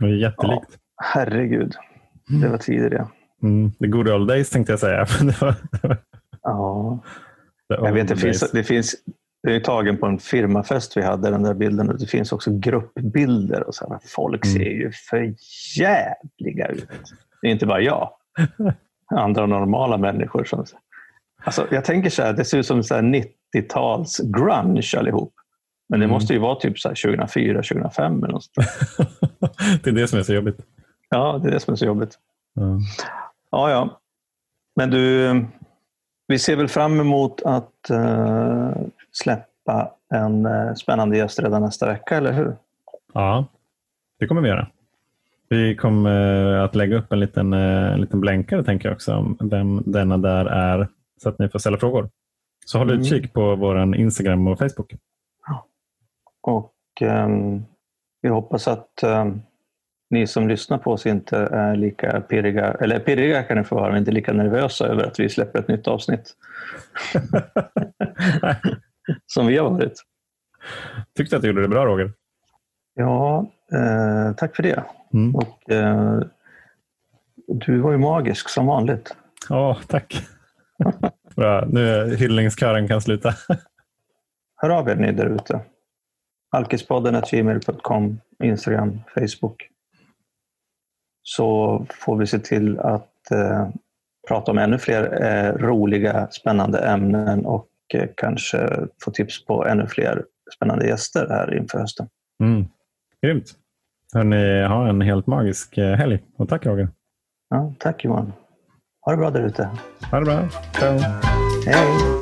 Det 0.01 0.07
är 0.07 0.09
jättelikt. 0.09 0.79
Herregud, 0.97 1.75
det 2.29 2.49
var 2.49 2.59
tider 2.59 2.91
det. 2.91 3.07
Mm. 3.43 3.73
The 3.73 3.87
good 3.87 4.09
old 4.09 4.29
days 4.29 4.51
tänkte 4.51 4.73
jag 4.73 4.81
säga. 4.81 5.07
Ja, 6.43 6.99
jag 7.69 7.93
vet, 7.93 8.09
det 8.09 8.17
finns, 8.17 8.51
det 8.51 8.65
finns 8.65 8.95
det 9.43 9.55
är 9.57 9.61
tagen 9.61 9.97
på 9.99 10.07
en 10.07 10.19
firmafest 10.19 10.97
vi 10.97 11.03
hade, 11.03 11.31
den 11.31 11.43
där 11.43 11.55
bilden. 11.55 11.89
Och 11.91 11.99
det 11.99 12.07
finns 12.07 12.33
också 12.33 12.51
gruppbilder. 12.59 13.63
och 13.69 13.75
så 13.75 13.89
här. 13.91 13.99
Folk 14.09 14.47
Mm. 14.47 14.55
ser 14.59 14.71
ju 14.71 14.93
för 15.11 15.35
jävliga 15.79 16.67
ut. 16.69 16.89
Det 17.43 17.49
är 17.49 17.53
inte 17.53 17.67
bara 17.67 17.81
jag. 17.81 18.11
Andra 19.15 19.47
normala 19.47 19.97
människor. 19.97 20.45
Som, 20.45 20.65
alltså, 21.45 21.67
jag 21.71 21.85
tänker 21.85 22.11
så 22.11 22.23
här, 22.23 22.33
det 22.33 22.45
ser 22.45 22.59
ut 22.59 22.67
som 22.67 22.83
så 22.83 22.95
här 22.95 23.03
90-tals 23.03 24.19
grunge 24.19 24.91
allihop. 24.99 25.33
Men 25.89 26.01
det 26.01 26.05
Mm. 26.05 26.15
måste 26.15 26.33
ju 26.33 26.39
vara 26.39 26.55
typ 26.55 26.79
så 26.79 26.89
här 26.89 26.95
2004, 27.05 27.63
2005 27.63 28.19
eller 28.25 28.33
något. 28.33 28.51
det 29.83 29.91
är 29.91 29.95
det 29.95 30.09
som 30.09 30.19
är 30.19 30.23
så 30.23 30.35
jobbigt. 30.35 30.59
Ja, 31.09 31.39
det 31.43 31.49
är 31.49 31.53
det 31.53 31.61
som 31.61 31.73
är 31.73 31.77
så 31.77 31.85
jobbigt. 31.85 32.19
Ja. 32.55 32.79
Ja, 33.51 33.71
ja. 33.71 34.01
Men 34.77 34.91
du, 34.91 35.35
vi 36.27 36.39
ser 36.39 36.57
väl 36.57 36.69
fram 36.69 37.01
emot 37.01 37.43
att 37.43 37.91
eh, 37.91 38.71
släppa 39.13 39.93
en 40.15 40.47
eh, 40.47 40.75
spännande 40.75 41.17
gäst 41.17 41.39
redan 41.41 41.63
nästa 41.63 41.87
vecka, 41.87 42.17
eller 42.17 42.33
hur? 42.33 42.57
Ja, 43.13 43.45
det 44.19 44.27
kommer 44.27 44.41
vi 44.43 44.49
göra. 44.49 44.69
Vi 45.49 45.77
kommer 45.77 46.55
eh, 46.57 46.65
att 46.65 46.75
lägga 46.75 46.97
upp 46.97 47.13
en 47.13 47.21
liten, 47.21 47.53
en 47.53 48.01
liten 48.01 48.21
blänkare 48.21 48.65
tänker 48.65 48.89
jag 48.89 48.95
också 48.95 49.15
om 49.15 49.37
vem 49.41 49.83
denna 49.87 50.19
där 50.19 50.45
är 50.47 50.89
så 51.23 51.29
att 51.29 51.39
ni 51.39 51.49
får 51.49 51.59
ställa 51.59 51.79
frågor. 51.79 52.11
Så 52.67 52.79
håll 52.79 52.91
Mm. 52.91 53.01
utkik 53.01 53.33
på 53.33 53.57
vår 53.57 53.97
Instagram 53.97 54.49
och 54.49 54.59
Facebook. 54.59 54.95
Och 56.41 56.73
ehm, 57.01 57.65
vi 58.23 58.29
hoppas 58.29 58.69
att 58.69 59.03
ehm, 59.03 59.41
ni 60.11 60.27
som 60.27 60.49
lyssnar 60.49 60.79
på 60.79 60.93
oss 60.93 61.07
inte 61.07 61.39
är 61.39 61.77
lika 61.77 62.21
pirriga, 62.21 62.73
eller 62.73 62.99
pirriga 62.99 63.43
kan 63.43 63.59
ni 63.59 63.65
få 63.65 63.75
vara, 63.75 63.89
men 63.89 63.99
inte 63.99 64.11
lika 64.11 64.33
nervösa 64.33 64.87
över 64.87 65.05
att 65.05 65.21
vi 65.21 65.29
släpper 65.29 65.59
ett 65.59 65.69
nytt 65.69 65.89
avsnitt 65.89 66.35
som 69.27 69.47
vi 69.47 69.57
har 69.57 69.71
varit. 69.71 70.03
Tyckte 71.17 71.37
att 71.37 71.43
du 71.43 71.49
gjorde 71.49 71.63
det 71.63 71.69
bra 71.69 71.87
Roger. 71.87 72.13
Ja, 72.95 73.47
eh, 73.73 74.37
tack 74.37 74.57
för 74.57 74.63
det. 74.63 74.85
Mm. 75.13 75.37
Och, 75.37 75.71
eh, 75.71 76.21
du 77.47 77.79
var 77.79 77.93
ju 77.93 77.99
magisk 77.99 78.49
som 78.49 78.67
vanligt. 78.67 79.17
Ja, 79.49 79.79
tack. 79.87 80.27
bra, 81.37 81.65
nu 81.69 81.89
är 81.89 82.17
hyllningskören 82.17 82.89
kan 82.89 83.01
sluta. 83.01 83.35
Hör 84.57 84.71
av 84.71 84.89
er 84.89 84.95
ni 84.95 85.13
där 85.13 85.27
ute. 85.27 85.61
Alkispodden 86.51 87.23
gmail.com, 87.31 88.21
Instagram, 88.43 89.01
Facebook. 89.15 89.69
Så 91.37 91.87
får 91.91 92.17
vi 92.17 92.27
se 92.27 92.39
till 92.39 92.79
att 92.79 93.31
eh, 93.31 93.69
prata 94.29 94.51
om 94.51 94.59
ännu 94.59 94.79
fler 94.79 95.23
eh, 95.23 95.53
roliga, 95.53 96.29
spännande 96.31 96.79
ämnen 96.79 97.47
och 97.47 97.69
eh, 97.95 98.09
kanske 98.17 98.87
få 99.05 99.11
tips 99.11 99.45
på 99.45 99.67
ännu 99.67 99.87
fler 99.87 100.25
spännande 100.57 100.87
gäster 100.87 101.27
här 101.29 101.57
inför 101.57 101.79
hösten. 101.79 102.09
Mm. 102.43 102.67
Grymt. 103.23 103.53
Hörrni, 104.15 104.63
ha 104.63 104.89
en 104.89 105.01
helt 105.01 105.27
magisk 105.27 105.79
eh, 105.79 105.95
helg 105.95 106.19
och 106.37 106.49
tack 106.49 106.67
Roger. 106.67 106.89
Ja, 107.51 107.75
tack 107.79 108.05
Johan. 108.05 108.33
Ha 109.07 109.13
det 109.13 109.19
bra 109.19 109.31
där 109.31 109.47
ute. 109.47 109.71
Ha 110.11 110.19
det 110.19 110.25
bra. 110.25 110.49
Ciao. 110.73 110.99
Hej! 111.67 112.18